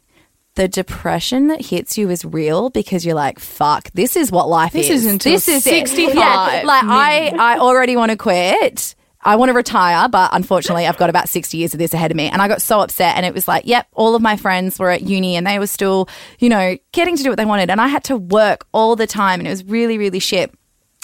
the 0.56 0.68
depression 0.68 1.48
that 1.48 1.66
hits 1.66 1.98
you 1.98 2.10
is 2.10 2.24
real 2.26 2.70
because 2.70 3.06
you're 3.06 3.16
like, 3.16 3.40
fuck, 3.40 3.90
this 3.94 4.16
is 4.16 4.32
what 4.32 4.48
life 4.50 4.74
This 4.74 4.90
is. 4.90 5.06
is 5.06 5.12
until 5.12 5.32
this 5.34 5.48
is 5.48 5.66
it. 5.66 5.70
65. 5.70 6.16
Yeah, 6.16 6.62
like 6.66 6.84
I, 6.84 7.34
I 7.38 7.60
already 7.60 7.96
want 7.96 8.12
to 8.12 8.18
quit. 8.18 8.96
I 9.22 9.38
want 9.38 9.50
to 9.50 9.54
retire, 9.54 10.08
but 10.08 10.30
unfortunately, 10.34 10.86
I've 10.86 10.98
got 10.98 11.10
about 11.10 11.30
60 11.30 11.58
years 11.58 11.74
of 11.74 11.80
this 11.80 11.94
ahead 11.94 12.12
of 12.12 12.18
me. 12.18 12.28
And 12.30 12.42
I 12.42 12.48
got 12.48 12.62
so 12.62 12.80
upset. 12.82 13.16
And 13.18 13.26
it 13.26 13.34
was 13.34 13.48
like, 13.48 13.64
yep, 13.66 13.88
all 13.94 14.16
of 14.16 14.22
my 14.22 14.38
friends 14.38 14.78
were 14.78 14.92
at 14.92 15.02
uni 15.02 15.36
and 15.36 15.48
they 15.48 15.58
were 15.60 15.66
still, 15.68 16.08
you 16.40 16.48
know, 16.48 16.78
getting 16.92 17.18
to 17.18 17.24
do 17.24 17.30
what 17.30 17.38
they 17.38 17.46
wanted. 17.46 17.70
And 17.72 17.82
I 17.82 17.88
had 17.88 18.04
to 18.06 18.18
work 18.18 18.68
all 18.72 18.96
the 18.96 19.08
time. 19.08 19.40
And 19.40 19.48
it 19.48 19.50
was 19.52 19.64
really, 19.66 19.98
really 19.98 20.20
shit. 20.20 20.54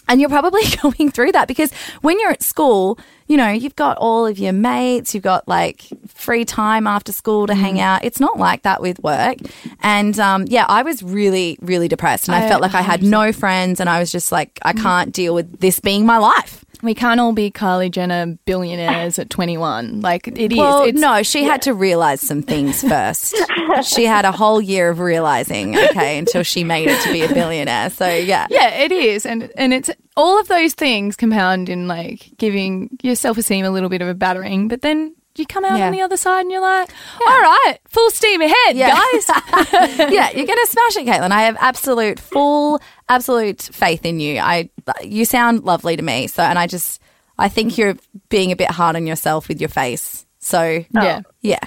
And 0.07 0.19
you're 0.19 0.29
probably 0.29 0.63
going 0.81 1.11
through 1.11 1.31
that 1.33 1.47
because 1.47 1.71
when 2.01 2.19
you're 2.19 2.31
at 2.31 2.43
school, 2.43 2.99
you 3.27 3.37
know, 3.37 3.49
you've 3.49 3.75
got 3.77 3.97
all 3.97 4.25
of 4.25 4.37
your 4.39 4.51
mates, 4.51 5.13
you've 5.13 5.23
got 5.23 5.47
like 5.47 5.83
free 6.07 6.43
time 6.43 6.85
after 6.85 7.11
school 7.13 7.47
to 7.47 7.55
hang 7.55 7.79
out. 7.79 8.03
It's 8.03 8.19
not 8.19 8.37
like 8.37 8.63
that 8.63 8.81
with 8.81 8.99
work. 8.99 9.37
And 9.81 10.19
um, 10.19 10.45
yeah, 10.47 10.65
I 10.67 10.83
was 10.83 11.01
really, 11.01 11.57
really 11.61 11.87
depressed. 11.87 12.27
And 12.27 12.35
I, 12.35 12.45
I- 12.45 12.49
felt 12.49 12.61
like 12.61 12.73
I 12.73 12.81
had 12.81 13.03
no 13.03 13.31
friends 13.31 13.79
and 13.79 13.89
I 13.89 13.99
was 13.99 14.11
just 14.11 14.31
like, 14.33 14.59
I 14.63 14.73
can't 14.73 15.13
deal 15.13 15.33
with 15.33 15.59
this 15.59 15.79
being 15.79 16.05
my 16.05 16.17
life. 16.17 16.65
We 16.83 16.95
can't 16.95 17.19
all 17.19 17.33
be 17.33 17.51
Kylie 17.51 17.91
Jenner 17.91 18.37
billionaires 18.45 19.19
at 19.19 19.29
21. 19.29 20.01
Like 20.01 20.27
it 20.27 20.51
is. 20.51 20.57
Well, 20.57 20.83
It's, 20.83 20.99
no, 20.99 21.23
she 21.23 21.43
had 21.43 21.61
to 21.63 21.73
realize 21.73 22.21
some 22.21 22.41
things 22.41 22.81
first. 22.87 23.35
she 23.83 24.05
had 24.05 24.25
a 24.25 24.31
whole 24.31 24.61
year 24.61 24.89
of 24.89 24.99
realizing, 24.99 25.77
okay, 25.77 26.17
until 26.17 26.43
she 26.43 26.63
made 26.63 26.87
it 26.89 27.01
to 27.03 27.11
be 27.11 27.21
a 27.21 27.27
billionaire. 27.33 27.89
So 27.89 28.07
yeah. 28.07 28.47
Yeah, 28.49 28.69
it 28.69 28.91
is, 28.91 29.25
and 29.25 29.51
and 29.55 29.73
it's 29.73 29.89
all 30.17 30.39
of 30.39 30.47
those 30.47 30.73
things 30.73 31.15
compound 31.15 31.69
in 31.69 31.87
like 31.87 32.31
giving 32.37 32.97
your 33.01 33.15
self 33.15 33.37
esteem 33.37 33.65
a 33.65 33.71
little 33.71 33.89
bit 33.89 34.01
of 34.01 34.07
a 34.07 34.13
battering. 34.13 34.67
But 34.67 34.81
then 34.81 35.15
you 35.35 35.45
come 35.45 35.63
out 35.65 35.77
Yeah. 35.79 35.87
on 35.87 35.91
the 35.91 36.01
other 36.01 36.17
side 36.17 36.41
and 36.41 36.51
you're 36.51 36.61
like, 36.61 36.89
all 37.27 37.39
right, 37.41 37.77
full 37.87 38.09
steam 38.11 38.41
ahead, 38.41 38.75
Yeah. 38.75 38.89
guys. 38.95 39.29
yeah, 40.11 40.29
you're 40.31 40.45
going 40.45 40.59
to 40.59 40.67
smash 40.69 40.97
it, 40.97 41.05
Caitlin. 41.07 41.31
I 41.31 41.43
have 41.43 41.57
absolute, 41.59 42.19
full, 42.19 42.79
absolute 43.09 43.61
faith 43.61 44.05
in 44.05 44.19
you. 44.19 44.39
I, 44.39 44.69
you 45.03 45.25
sound 45.25 45.63
lovely 45.63 45.95
to 45.95 46.03
me. 46.03 46.27
So, 46.27 46.43
and 46.43 46.59
I 46.59 46.67
just, 46.67 47.01
I 47.37 47.49
think 47.49 47.77
you're 47.77 47.95
being 48.29 48.51
a 48.51 48.55
bit 48.55 48.71
hard 48.71 48.95
on 48.95 49.07
yourself 49.07 49.47
with 49.47 49.59
your 49.59 49.69
face. 49.69 50.25
So, 50.39 50.83
yeah. 50.93 51.21
yeah. 51.41 51.59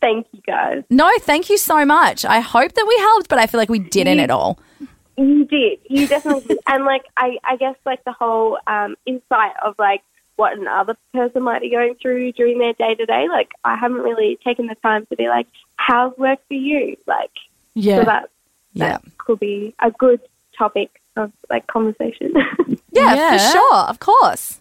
Thank 0.00 0.26
you 0.32 0.40
guys. 0.46 0.82
No, 0.90 1.10
thank 1.20 1.50
you 1.50 1.56
so 1.56 1.84
much. 1.84 2.24
I 2.24 2.40
hope 2.40 2.72
that 2.72 2.84
we 2.86 2.96
helped, 2.98 3.28
but 3.28 3.38
I 3.38 3.46
feel 3.46 3.58
like 3.58 3.68
we 3.68 3.78
didn't 3.78 4.20
at 4.20 4.30
all. 4.30 4.58
You 5.16 5.44
did. 5.46 5.78
You 5.88 6.06
definitely 6.06 6.46
did. 6.46 6.58
And 6.68 6.84
like 6.84 7.02
I, 7.16 7.38
I 7.44 7.56
guess 7.56 7.74
like 7.84 8.04
the 8.04 8.12
whole 8.12 8.58
um, 8.68 8.94
insight 9.06 9.52
of 9.64 9.74
like 9.78 10.02
what 10.38 10.56
another 10.56 10.96
person 11.12 11.42
might 11.42 11.60
be 11.60 11.68
going 11.68 11.96
through 12.00 12.30
during 12.32 12.58
their 12.58 12.72
day 12.74 12.94
to 12.94 13.04
day. 13.04 13.26
Like 13.28 13.50
I 13.64 13.76
haven't 13.76 14.02
really 14.02 14.38
taken 14.44 14.66
the 14.68 14.76
time 14.76 15.04
to 15.06 15.16
be 15.16 15.28
like, 15.28 15.48
how's 15.76 16.16
work 16.16 16.38
for 16.46 16.54
you? 16.54 16.96
Like 17.06 17.32
Yeah. 17.74 17.98
so 17.98 18.04
that 18.04 18.30
Yeah. 18.72 18.98
could 19.18 19.40
be 19.40 19.74
a 19.80 19.90
good 19.90 20.20
topic 20.56 21.00
of 21.16 21.32
like 21.50 21.66
conversation. 21.66 22.32
Yeah, 22.92 23.14
Yeah. 23.14 23.32
for 23.32 23.52
sure. 23.58 23.74
Of 23.88 23.98
course. 23.98 24.60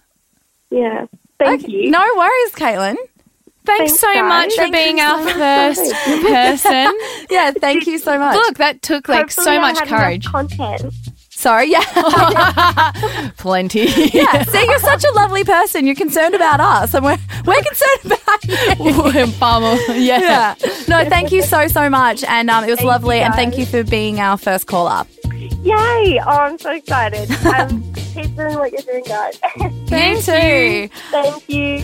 yeah. 0.72 1.06
Thank 1.40 1.64
Okay, 1.66 1.72
you. 1.72 1.92
No 1.92 2.04
worries, 2.18 2.52
Caitlin. 2.54 2.96
Thanks, 3.64 3.92
Thanks, 3.92 4.00
so 4.00 4.12
guys. 4.12 4.24
much 4.28 4.54
for 4.56 4.62
Thank 4.62 4.74
being 4.74 5.00
our 5.00 5.22
so 5.28 5.34
first 5.36 5.94
person. 6.24 7.00
Yeah, 7.30 7.52
thank 7.52 7.86
you 7.86 8.00
so 8.00 8.18
much. 8.18 8.34
Look, 8.36 8.58
that 8.58 8.82
took 8.82 9.08
like 9.10 9.20
Hopefully 9.26 9.44
so 9.46 9.52
I 9.52 9.60
much 9.60 9.80
had 9.80 9.88
courage. 9.90 10.26
Content. 10.26 10.94
Sorry, 11.38 11.70
yeah. 11.70 12.92
Plenty. 13.38 13.82
yeah. 14.12 14.42
See, 14.42 14.66
you're 14.66 14.80
such 14.80 15.04
a 15.04 15.12
lovely 15.12 15.44
person. 15.44 15.86
You're 15.86 15.94
concerned 15.94 16.34
about 16.34 16.60
us, 16.60 16.96
and 16.96 17.06
we're, 17.06 17.20
we're 17.46 17.62
concerned 17.62 18.06
about 18.06 18.80
you. 18.80 19.40
Bummer. 19.40 19.76
Yeah. 19.94 20.20
Yeah. 20.20 20.56
No, 20.88 21.08
thank 21.08 21.32
you 21.32 21.44
so, 21.44 21.68
so 21.68 21.92
much. 21.92 22.24
And 22.24 22.50
um, 22.50 22.64
it 22.64 22.72
was 22.72 22.80
Thank 22.80 22.90
lovely. 22.90 23.20
and 23.20 23.36
thank 23.36 23.56
you 23.60 23.68
for 23.68 23.84
being 23.84 24.20
our 24.20 24.36
first 24.36 24.66
call 24.66 24.88
up. 24.88 25.08
Yay! 25.62 26.20
Oh, 26.26 26.28
I'm 26.28 26.58
so 26.58 26.72
excited. 26.72 27.30
um, 27.46 27.94
keep 27.94 28.36
doing 28.36 28.56
what 28.56 28.72
you're 28.72 28.82
doing, 28.82 29.04
guys. 29.04 29.38
thank 29.86 30.18
You 30.18 30.90
too. 30.90 30.96
Thank 31.12 31.50
you. 31.50 31.84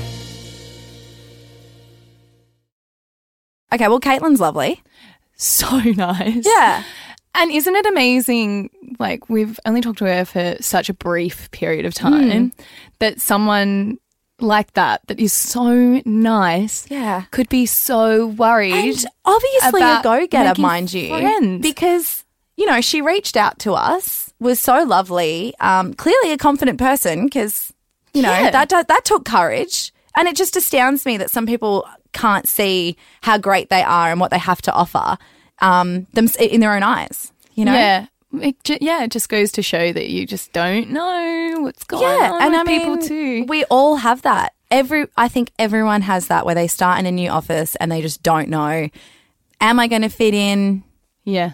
Okay, 3.72 3.88
well, 3.88 4.00
Caitlin's 4.00 4.40
lovely. 4.42 4.82
So 5.36 5.80
nice. 5.80 6.44
Yeah. 6.44 6.84
And 7.36 7.52
isn't 7.52 7.76
it 7.76 7.86
amazing? 7.88 8.70
Like, 9.00 9.28
we've 9.30 9.60
only 9.66 9.82
talked 9.82 10.00
to 10.00 10.06
her 10.06 10.26
for 10.26 10.56
such 10.62 10.90
a 10.90 10.94
brief 10.94 11.50
period 11.52 11.86
of 11.86 11.94
time 11.94 12.52
that 13.00 13.20
someone 13.20 13.98
like 14.40 14.74
that, 14.74 15.02
that 15.08 15.20
is 15.20 15.34
so 15.34 16.02
nice, 16.06 16.86
Yeah. 16.90 17.24
could 17.32 17.50
be 17.50 17.66
so 17.66 18.28
worried. 18.28 18.74
And 18.74 19.06
obviously 19.26 19.82
a 19.82 20.02
go 20.04 20.28
getter, 20.28 20.62
mind 20.62 20.92
you. 20.94 21.10
friends. 21.10 21.62
Because, 21.62 22.24
you 22.58 22.66
know, 22.66 22.82
she 22.82 23.02
reached 23.02 23.38
out 23.38 23.58
to 23.60 23.74
us, 23.74 24.34
was 24.40 24.60
so 24.60 24.84
lovely, 24.84 25.54
um, 25.60 25.94
clearly 25.94 26.32
a 26.32 26.38
confident 26.38 26.78
person 26.78 27.26
because, 27.26 27.72
you 28.14 28.22
know, 28.22 28.32
Yeah. 28.32 28.50
that, 28.52 28.70
that, 28.70 28.88
that 28.90 29.06
took 29.06 29.26
courage. 29.26 29.92
And 30.16 30.28
it 30.28 30.36
just 30.36 30.56
astounds 30.56 31.06
me 31.06 31.18
that 31.18 31.32
some 31.32 31.46
people 31.48 31.88
can't 32.12 32.48
see 32.48 32.96
how 33.22 33.38
great 33.40 33.70
they 33.70 33.82
are 33.82 34.12
and 34.12 34.20
what 34.20 34.30
they 34.30 34.38
have 34.38 34.62
to 34.64 34.72
offer 34.74 35.18
um, 35.60 36.08
them 36.14 36.28
in 36.40 36.62
their 36.62 36.74
own 36.74 36.84
eyes, 36.84 37.32
you 37.54 37.66
know? 37.66 37.74
Yeah. 37.74 38.08
It 38.42 38.64
ju- 38.64 38.80
yeah, 38.82 39.04
it 39.04 39.12
just 39.12 39.30
goes 39.30 39.52
to 39.54 39.62
show 39.62 39.94
that 39.94 40.10
you 40.10 40.26
just 40.26 40.52
don't 40.54 40.90
know 40.90 41.58
what's 41.62 41.84
going 41.84 42.02
Yeah, 42.02 42.32
on 42.32 42.42
and 42.42 42.52
with 42.52 42.60
I 42.60 42.64
mean, 42.64 42.80
people 42.80 43.08
too. 43.08 43.46
we 43.48 43.64
all 43.66 43.98
have 43.98 44.24
that. 44.24 44.54
Every, 44.72 45.06
I 45.16 45.28
think 45.28 45.52
everyone 45.60 46.02
has 46.02 46.28
that 46.28 46.46
where 46.46 46.56
they 46.56 46.68
start 46.68 46.98
in 47.00 47.06
a 47.06 47.12
new 47.12 47.30
office 47.30 47.76
and 47.76 47.92
they 47.92 48.02
just 48.02 48.24
don't 48.24 48.50
know, 48.50 48.90
am 49.62 49.80
I 49.80 49.88
going 49.88 50.02
to 50.02 50.10
fit 50.10 50.34
in? 50.34 50.84
Yeah. 51.26 51.52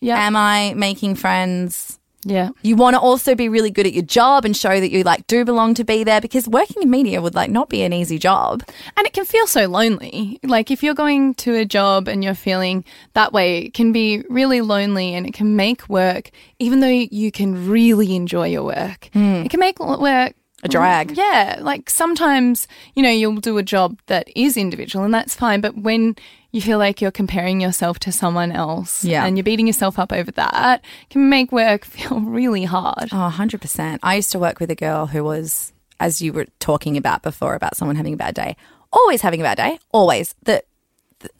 Yeah. 0.00 0.24
Am 0.24 0.36
I 0.36 0.74
making 0.76 1.16
friends? 1.16 1.98
Yeah. 2.24 2.50
You 2.62 2.76
want 2.76 2.94
to 2.94 3.00
also 3.00 3.34
be 3.34 3.48
really 3.48 3.70
good 3.70 3.86
at 3.86 3.94
your 3.94 4.04
job 4.04 4.44
and 4.44 4.56
show 4.56 4.78
that 4.78 4.90
you 4.90 5.02
like 5.02 5.26
do 5.26 5.44
belong 5.44 5.74
to 5.74 5.84
be 5.84 6.04
there 6.04 6.20
because 6.20 6.46
working 6.46 6.82
in 6.82 6.90
media 6.90 7.22
would 7.22 7.34
like 7.34 7.50
not 7.50 7.68
be 7.68 7.82
an 7.82 7.92
easy 7.92 8.18
job. 8.18 8.62
And 8.96 9.06
it 9.06 9.12
can 9.12 9.24
feel 9.24 9.46
so 9.46 9.66
lonely. 9.66 10.38
Like 10.42 10.70
if 10.70 10.82
you're 10.82 10.94
going 10.94 11.34
to 11.36 11.54
a 11.56 11.64
job 11.64 12.08
and 12.08 12.22
you're 12.22 12.34
feeling 12.34 12.84
that 13.14 13.32
way, 13.32 13.58
it 13.58 13.74
can 13.74 13.92
be 13.92 14.22
really 14.28 14.60
lonely 14.60 15.14
and 15.14 15.26
it 15.26 15.32
can 15.32 15.56
make 15.56 15.88
work, 15.88 16.30
even 16.58 16.80
though 16.80 16.88
you 16.88 17.32
can 17.32 17.68
really 17.68 18.14
enjoy 18.14 18.48
your 18.48 18.64
work, 18.64 19.08
hmm. 19.12 19.42
it 19.44 19.50
can 19.50 19.60
make 19.60 19.78
work 19.80 20.34
A 20.62 20.68
drag. 20.68 21.16
Yeah, 21.16 21.58
like 21.60 21.88
sometimes, 21.88 22.68
you 22.94 23.02
know, 23.02 23.10
you'll 23.10 23.36
do 23.36 23.56
a 23.56 23.62
job 23.62 23.98
that 24.06 24.28
is 24.36 24.58
individual 24.58 25.06
and 25.06 25.14
that's 25.14 25.34
fine, 25.34 25.62
but 25.62 25.74
when 25.76 26.16
you 26.52 26.60
feel 26.60 26.78
like 26.78 27.00
you're 27.00 27.10
comparing 27.10 27.60
yourself 27.60 27.98
to 28.00 28.10
someone 28.12 28.50
else 28.52 29.04
Yeah. 29.04 29.24
and 29.24 29.36
you're 29.36 29.44
beating 29.44 29.66
yourself 29.66 29.98
up 29.98 30.12
over 30.12 30.30
that, 30.32 30.84
can 31.10 31.28
make 31.28 31.52
work 31.52 31.84
feel 31.94 32.20
really 32.20 32.64
hard. 32.64 33.08
Oh, 33.12 33.32
100%. 33.34 33.98
I 34.02 34.16
used 34.16 34.32
to 34.32 34.38
work 34.38 34.58
with 34.60 34.70
a 34.70 34.74
girl 34.74 35.06
who 35.06 35.22
was, 35.22 35.72
as 36.00 36.20
you 36.20 36.32
were 36.32 36.46
talking 36.58 36.96
about 36.96 37.22
before, 37.22 37.54
about 37.54 37.76
someone 37.76 37.96
having 37.96 38.14
a 38.14 38.16
bad 38.16 38.34
day, 38.34 38.56
always 38.92 39.20
having 39.22 39.40
a 39.40 39.44
bad 39.44 39.56
day, 39.58 39.78
always. 39.92 40.34
That 40.42 40.64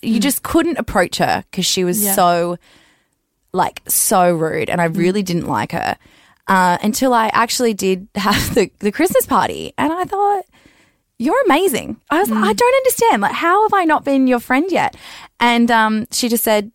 you 0.03 0.21
just 0.21 0.43
couldn't 0.43 0.79
approach 0.79 1.19
her 1.19 1.45
because 1.51 1.67
she 1.67 1.83
was 1.85 2.03
Yeah. 2.05 2.15
so, 2.15 2.59
like, 3.53 3.83
so 3.89 4.33
rude. 4.33 4.71
And 4.71 4.81
I 4.81 4.85
really 4.85 5.23
didn't 5.23 5.47
like 5.49 5.73
her 5.73 5.97
uh, 6.47 6.79
until 6.83 7.13
I 7.15 7.29
actually 7.33 7.75
did 7.75 8.07
have 8.15 8.55
the, 8.55 8.71
the 8.79 8.93
Christmas 8.93 9.27
party. 9.27 9.73
And 9.77 9.93
I 9.93 10.05
thought, 10.05 10.45
you're 11.21 11.41
amazing. 11.45 12.01
I 12.11 12.19
was 12.21 12.31
like, 12.31 12.43
I 12.43 12.53
don't 12.53 12.75
understand. 12.77 13.21
Like, 13.23 13.33
how 13.35 13.63
have 13.65 13.75
I 13.75 13.85
not 13.85 14.05
been 14.05 14.27
your 14.27 14.41
friend 14.41 14.71
yet? 14.73 14.97
And 15.39 15.71
um, 15.71 16.07
she 16.11 16.29
just 16.29 16.43
said, 16.43 16.73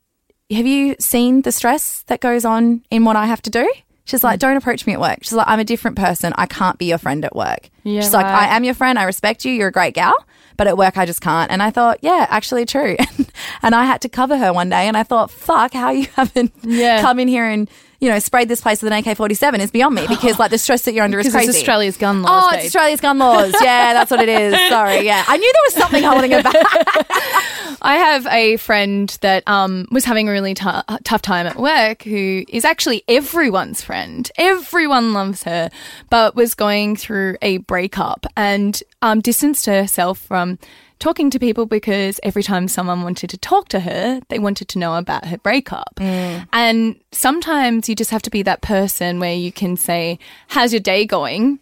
Have 0.52 0.66
you 0.68 0.96
seen 1.00 1.42
the 1.42 1.52
stress 1.52 2.04
that 2.04 2.20
goes 2.22 2.46
on 2.46 2.84
in 2.92 3.06
what 3.06 3.16
I 3.16 3.26
have 3.26 3.42
to 3.44 3.50
do? 3.50 3.68
She's 4.06 4.24
like, 4.24 4.40
Don't 4.40 4.56
approach 4.56 4.86
me 4.86 4.94
at 4.94 5.00
work. 5.02 5.20
She's 5.24 5.34
like, 5.34 5.48
I'm 5.48 5.60
a 5.60 5.64
different 5.64 5.98
person. 5.98 6.32
I 6.38 6.46
can't 6.46 6.78
be 6.78 6.86
your 6.86 7.00
friend 7.00 7.26
at 7.26 7.36
work. 7.36 7.70
Yeah, 7.84 8.02
She's 8.02 8.14
like. 8.14 8.26
I 8.28 8.56
am 8.56 8.64
your 8.64 8.76
friend. 8.76 9.00
I 9.00 9.04
respect 9.04 9.46
you. 9.46 9.52
You're 9.52 9.70
a 9.70 9.72
great 9.72 9.96
gal. 9.96 10.14
But 10.58 10.68
at 10.68 10.78
work, 10.78 10.98
I 10.98 11.06
just 11.06 11.20
can't. 11.22 11.52
And 11.52 11.62
I 11.62 11.70
thought, 11.72 11.98
yeah, 12.02 12.28
actually 12.30 12.66
true. 12.66 12.96
and 13.62 13.76
I 13.76 13.84
had 13.86 14.00
to 14.02 14.10
cover 14.10 14.38
her 14.38 14.54
one 14.54 14.70
day. 14.70 14.88
And 14.88 14.96
I 14.96 15.04
thought, 15.04 15.30
fuck, 15.32 15.74
how 15.74 15.90
you 15.90 16.08
haven't 16.16 16.54
Yeah. 16.64 17.02
come 17.02 17.20
in 17.20 17.28
here 17.28 17.46
and, 17.46 17.70
you 18.06 18.12
know, 18.12 18.20
sprayed 18.20 18.48
this 18.48 18.62
place 18.62 18.84
with 18.84 18.94
an 18.94 19.04
AK 19.04 19.18
47 19.18 19.62
is 19.62 19.72
beyond 19.72 19.96
me 19.96 20.06
because, 20.08 20.38
like, 20.38 20.52
the 20.52 20.60
stress 20.60 20.84
that 20.84 20.94
you're 20.94 21.04
under 21.04 21.18
is 21.18 21.32
crazy. 21.32 21.50
it's 21.50 21.58
Australia's 21.58 21.98
gun 21.98 22.22
laws. 22.22 22.44
Oh, 22.46 22.52
babe. 22.52 22.58
it's 22.60 22.68
Australia's 22.68 23.02
gun 23.02 23.18
laws. 23.18 23.52
Yeah, 23.60 23.94
that's 23.94 24.12
what 24.12 24.22
it 24.22 24.30
is. 24.30 24.54
Sorry. 24.70 25.00
Yeah. 25.00 25.24
I 25.28 25.38
knew 25.38 25.52
there 25.52 25.62
was 25.66 25.74
something 25.74 26.04
holding 26.04 26.32
it 26.32 26.44
back. 26.44 26.56
I 27.82 27.96
have 27.96 28.28
a 28.28 28.58
friend 28.58 29.10
that 29.22 29.44
um, 29.48 29.88
was 29.90 30.06
having 30.06 30.30
a 30.30 30.32
really 30.32 30.54
tou- 30.54 30.84
tough 31.04 31.24
time 31.24 31.48
at 31.48 31.56
work 31.56 32.04
who 32.04 32.44
is 32.48 32.64
actually 32.64 33.04
everyone's 33.08 33.82
friend. 33.82 34.32
Everyone 34.38 35.14
loves 35.14 35.42
her, 35.42 35.72
but 36.12 36.36
was 36.36 36.54
going 36.54 36.96
through 36.98 37.38
a 37.42 37.58
breakup 37.58 38.28
and 38.38 38.84
um, 39.02 39.20
distanced 39.20 39.66
herself 39.66 40.20
from 40.20 40.60
talking 41.00 41.30
to 41.30 41.40
people 41.40 41.66
because 41.66 42.20
every 42.24 42.44
time 42.44 42.68
someone 42.68 43.04
wanted 43.04 43.30
to 43.32 43.38
talk 43.38 43.68
to 43.70 43.82
her, 43.82 44.22
they 44.30 44.40
wanted 44.40 44.68
to 44.70 44.80
know 44.80 44.96
about 44.96 45.26
her 45.26 45.38
breakup. 45.38 46.00
And 46.00 47.00
sometimes 47.12 47.90
you 47.90 47.96
just 47.96 48.12
have 48.12 48.22
to 48.24 48.30
be 48.30 48.44
that 48.44 48.62
person 48.62 49.20
where 49.20 49.34
you 49.36 49.52
can 49.52 49.78
say, 49.78 50.20
How's 50.50 50.74
your 50.74 50.80
day 50.82 51.06
going? 51.06 51.60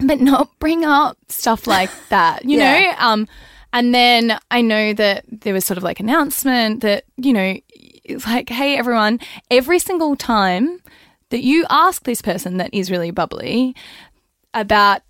but 0.00 0.20
not 0.20 0.48
bring 0.60 0.84
up 0.84 1.18
stuff 1.28 1.66
like 1.66 1.90
that, 2.10 2.44
you 2.44 2.56
Yeah. 2.58 2.80
know? 2.80 2.94
Um, 2.98 3.28
and 3.72 3.92
then 3.92 4.38
I 4.50 4.60
know 4.62 4.92
that 4.94 5.24
there 5.28 5.52
was 5.52 5.64
sort 5.64 5.76
of 5.76 5.82
like 5.82 5.98
announcement 5.98 6.82
that, 6.82 7.02
you 7.16 7.32
know, 7.32 7.56
it's 8.04 8.24
like, 8.24 8.48
hey, 8.48 8.78
everyone, 8.78 9.18
every 9.50 9.80
single 9.80 10.14
time 10.14 10.80
that 11.30 11.42
you 11.42 11.66
ask 11.68 12.04
this 12.04 12.22
person 12.22 12.58
that 12.58 12.72
is 12.72 12.92
really 12.92 13.10
bubbly 13.10 13.74
about 14.54 15.02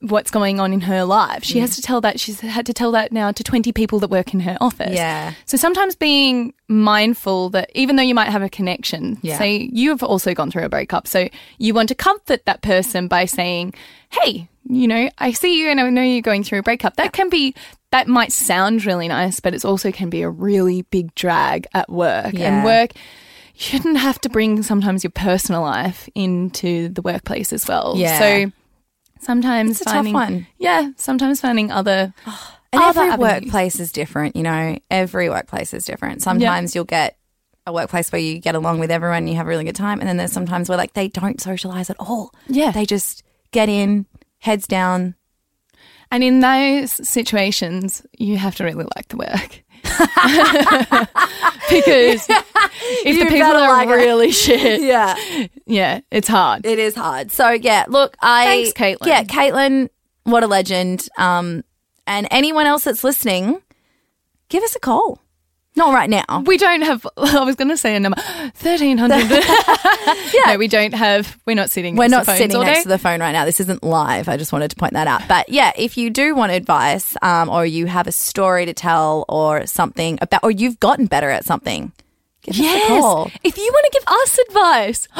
what's 0.00 0.30
going 0.30 0.60
on 0.60 0.72
in 0.72 0.82
her 0.82 1.04
life, 1.04 1.42
she 1.42 1.58
has 1.58 1.72
mm. 1.72 1.76
to 1.76 1.82
tell 1.82 2.00
that, 2.00 2.20
she's 2.20 2.40
had 2.40 2.66
to 2.66 2.72
tell 2.72 2.92
that 2.92 3.10
now 3.10 3.32
to 3.32 3.42
20 3.42 3.72
people 3.72 3.98
that 3.98 4.10
work 4.10 4.32
in 4.32 4.40
her 4.40 4.56
office. 4.60 4.94
Yeah. 4.94 5.34
So 5.44 5.56
sometimes 5.56 5.96
being 5.96 6.54
mindful 6.68 7.50
that 7.50 7.70
even 7.74 7.96
though 7.96 8.02
you 8.02 8.14
might 8.14 8.28
have 8.28 8.42
a 8.42 8.48
connection, 8.48 9.18
Yeah. 9.22 9.38
say 9.38 9.68
you 9.72 9.90
have 9.90 10.02
also 10.02 10.34
gone 10.34 10.50
through 10.50 10.64
a 10.64 10.68
breakup, 10.68 11.06
so 11.08 11.28
you 11.58 11.74
want 11.74 11.88
to 11.88 11.94
comfort 11.94 12.44
that 12.46 12.62
person 12.62 13.08
by 13.08 13.24
saying, 13.24 13.74
"Hey, 14.10 14.48
you 14.68 14.86
know, 14.86 15.10
I 15.18 15.32
see 15.32 15.58
you 15.60 15.68
and 15.68 15.80
I 15.80 15.90
know 15.90 16.02
you're 16.02 16.22
going 16.22 16.44
through 16.44 16.60
a 16.60 16.62
breakup." 16.62 16.96
That 16.96 17.12
can 17.12 17.28
be 17.28 17.54
that 17.90 18.06
might 18.06 18.32
sound 18.32 18.84
really 18.84 19.08
nice, 19.08 19.40
but 19.40 19.54
it 19.54 19.64
also 19.64 19.90
can 19.90 20.10
be 20.10 20.22
a 20.22 20.30
really 20.30 20.82
big 20.82 21.14
drag 21.14 21.66
at 21.74 21.88
work. 21.90 22.34
Yeah. 22.34 22.56
And 22.56 22.64
work 22.64 22.92
shouldn't 23.56 23.96
have 23.96 24.20
to 24.20 24.28
bring 24.28 24.62
sometimes 24.62 25.02
your 25.02 25.10
personal 25.10 25.62
life 25.62 26.08
into 26.14 26.88
the 26.90 27.02
workplace 27.02 27.52
as 27.52 27.66
well. 27.66 27.94
Yeah. 27.96 28.18
So 28.18 28.52
sometimes 29.20 29.72
It's 29.72 29.80
a 29.82 29.84
tough 29.84 29.94
finding 29.94 30.14
one. 30.14 30.46
yeah, 30.58 30.90
sometimes 30.96 31.40
finding 31.40 31.70
other 31.70 32.12
And 32.72 32.82
other 32.82 33.00
every 33.02 33.12
avenues. 33.12 33.42
workplace 33.44 33.80
is 33.80 33.92
different, 33.92 34.36
you 34.36 34.42
know, 34.42 34.78
every 34.90 35.28
workplace 35.30 35.72
is 35.74 35.84
different. 35.84 36.22
Sometimes 36.22 36.74
you'll 36.74 36.84
get 36.84 37.16
a 37.66 37.72
workplace 37.72 38.10
where 38.12 38.20
you 38.20 38.38
get 38.38 38.54
along 38.54 38.78
with 38.80 38.90
everyone 38.90 39.18
and 39.18 39.28
you 39.30 39.36
have 39.36 39.46
a 39.46 39.48
really 39.48 39.64
good 39.64 39.76
time. 39.76 40.00
And 40.00 40.08
then 40.08 40.16
there's 40.16 40.32
sometimes 40.32 40.68
where 40.68 40.78
like 40.78 40.94
they 40.94 41.08
don't 41.08 41.40
socialize 41.40 41.90
at 41.90 41.96
all. 41.98 42.30
Yeah. 42.46 42.70
They 42.70 42.86
just 42.86 43.22
get 43.52 43.68
in, 43.68 44.06
heads 44.38 44.66
down. 44.66 45.14
And 46.10 46.24
in 46.24 46.40
those 46.40 46.92
situations, 47.06 48.04
you 48.18 48.38
have 48.38 48.54
to 48.56 48.64
really 48.64 48.86
like 48.96 49.08
the 49.08 49.18
work. 49.18 49.62
because 51.70 52.26
if 52.28 53.16
You 53.16 53.24
the 53.24 53.30
people 53.30 53.46
are 53.48 53.68
like 53.68 53.88
it. 53.88 53.92
really 53.92 54.32
shit, 54.44 54.82
Yeah. 54.82 55.16
yeah, 55.66 56.00
it's 56.10 56.28
hard. 56.28 56.64
It 56.66 56.78
is 56.78 56.94
hard. 56.94 57.30
So 57.30 57.50
yeah, 57.50 57.84
look, 57.88 58.16
I 58.22 58.44
Thanks, 58.44 58.72
Caitlin. 58.72 59.06
Yeah, 59.06 59.24
Caitlin, 59.24 59.88
what 60.24 60.42
a 60.42 60.46
legend. 60.46 61.08
Um, 61.18 61.62
and 62.06 62.26
anyone 62.30 62.66
else 62.66 62.84
that's 62.84 63.04
listening, 63.04 63.60
give 64.48 64.62
us 64.62 64.74
a 64.76 64.80
call. 64.80 65.20
Not 65.78 65.94
right 65.94 66.10
now. 66.10 66.42
We 66.44 66.58
don't 66.58 66.82
have. 66.82 67.06
I 67.16 67.44
was 67.44 67.54
going 67.54 67.68
to 67.68 67.76
say 67.76 67.94
a 67.94 68.00
number, 68.00 68.20
thirteen 68.54 68.98
hundred. 68.98 69.30
yeah, 70.34 70.52
no, 70.52 70.56
we 70.58 70.66
don't 70.66 70.92
have. 70.92 71.38
We're 71.46 71.54
not 71.54 71.70
sitting. 71.70 71.94
We're 71.94 72.08
not 72.08 72.26
sitting 72.26 72.60
next 72.60 72.82
to 72.82 72.88
the 72.88 72.98
phone 72.98 73.20
right 73.20 73.30
now. 73.30 73.44
This 73.44 73.60
isn't 73.60 73.84
live. 73.84 74.28
I 74.28 74.36
just 74.36 74.52
wanted 74.52 74.72
to 74.72 74.76
point 74.76 74.94
that 74.94 75.06
out. 75.06 75.22
But 75.28 75.48
yeah, 75.48 75.70
if 75.76 75.96
you 75.96 76.10
do 76.10 76.34
want 76.34 76.50
advice, 76.50 77.16
um, 77.22 77.48
or 77.48 77.64
you 77.64 77.86
have 77.86 78.08
a 78.08 78.12
story 78.12 78.66
to 78.66 78.74
tell, 78.74 79.24
or 79.28 79.68
something 79.68 80.18
about, 80.20 80.42
or 80.42 80.50
you've 80.50 80.80
gotten 80.80 81.06
better 81.06 81.30
at 81.30 81.44
something, 81.44 81.92
give 82.42 82.56
us 82.56 82.60
a 82.60 82.88
call. 82.88 83.30
If 83.44 83.56
you 83.56 83.70
want 83.72 83.84
to 83.84 84.00
give 84.00 84.08
us 84.08 84.38
advice, 84.48 85.08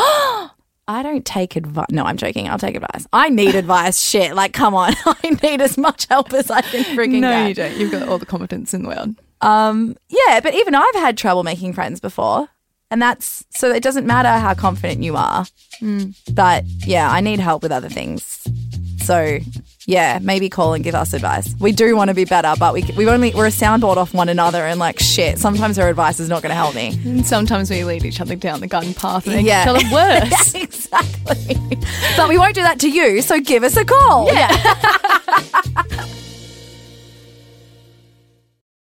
I 0.88 1.04
don't 1.04 1.24
take 1.24 1.54
advice. 1.54 1.86
No, 1.90 2.02
I'm 2.02 2.16
joking. 2.16 2.48
I'll 2.48 2.58
take 2.58 2.74
advice. 2.74 3.06
I 3.12 3.28
need 3.28 3.54
advice. 3.54 4.00
Shit, 4.00 4.34
like 4.34 4.54
come 4.54 4.74
on. 4.74 4.94
I 5.06 5.38
need 5.40 5.60
as 5.60 5.78
much 5.78 6.06
help 6.06 6.32
as 6.32 6.50
I 6.50 6.62
can 6.62 6.82
freaking 6.96 7.20
no, 7.20 7.30
get. 7.30 7.48
you 7.48 7.54
don't. 7.54 7.76
You've 7.76 7.92
got 7.92 8.08
all 8.08 8.18
the 8.18 8.26
competence 8.26 8.74
in 8.74 8.82
the 8.82 8.88
world. 8.88 9.14
Um, 9.40 9.96
yeah, 10.08 10.40
but 10.40 10.54
even 10.54 10.74
I've 10.74 10.94
had 10.94 11.16
trouble 11.18 11.42
making 11.44 11.72
friends 11.72 12.00
before. 12.00 12.48
And 12.90 13.02
that's 13.02 13.44
so 13.50 13.70
it 13.70 13.82
doesn't 13.82 14.06
matter 14.06 14.30
how 14.30 14.54
confident 14.54 15.02
you 15.02 15.14
are. 15.16 15.44
But 16.32 16.64
yeah, 16.86 17.10
I 17.10 17.20
need 17.20 17.38
help 17.38 17.62
with 17.62 17.70
other 17.70 17.90
things. 17.90 18.42
So 19.04 19.38
yeah, 19.86 20.18
maybe 20.22 20.48
call 20.48 20.72
and 20.72 20.82
give 20.82 20.94
us 20.94 21.12
advice. 21.12 21.54
We 21.60 21.72
do 21.72 21.94
want 21.96 22.08
to 22.08 22.14
be 22.14 22.24
better, 22.24 22.54
but 22.58 22.72
we 22.72 22.82
we 22.96 23.06
only 23.08 23.32
we're 23.34 23.46
a 23.48 23.50
soundboard 23.50 23.96
off 23.98 24.14
one 24.14 24.30
another 24.30 24.64
and 24.64 24.80
like 24.80 24.98
shit. 25.00 25.38
Sometimes 25.38 25.78
our 25.78 25.88
advice 25.90 26.18
is 26.18 26.30
not 26.30 26.40
going 26.42 26.48
to 26.50 26.56
help 26.56 26.74
me. 26.74 26.98
And 27.04 27.26
sometimes 27.26 27.68
we 27.70 27.84
lead 27.84 28.06
each 28.06 28.22
other 28.22 28.36
down 28.36 28.60
the 28.60 28.66
garden 28.66 28.94
path 28.94 29.26
and 29.26 29.36
make 29.36 29.44
Yeah. 29.46 29.62
each 29.64 29.68
other 29.68 29.92
worse. 29.92 30.54
exactly. 30.54 31.56
but 32.16 32.28
we 32.30 32.38
won't 32.38 32.54
do 32.54 32.62
that 32.62 32.80
to 32.80 32.88
you. 32.90 33.20
So 33.20 33.38
give 33.38 33.64
us 33.64 33.76
a 33.76 33.84
call. 33.84 34.32
Yeah. 34.32 34.48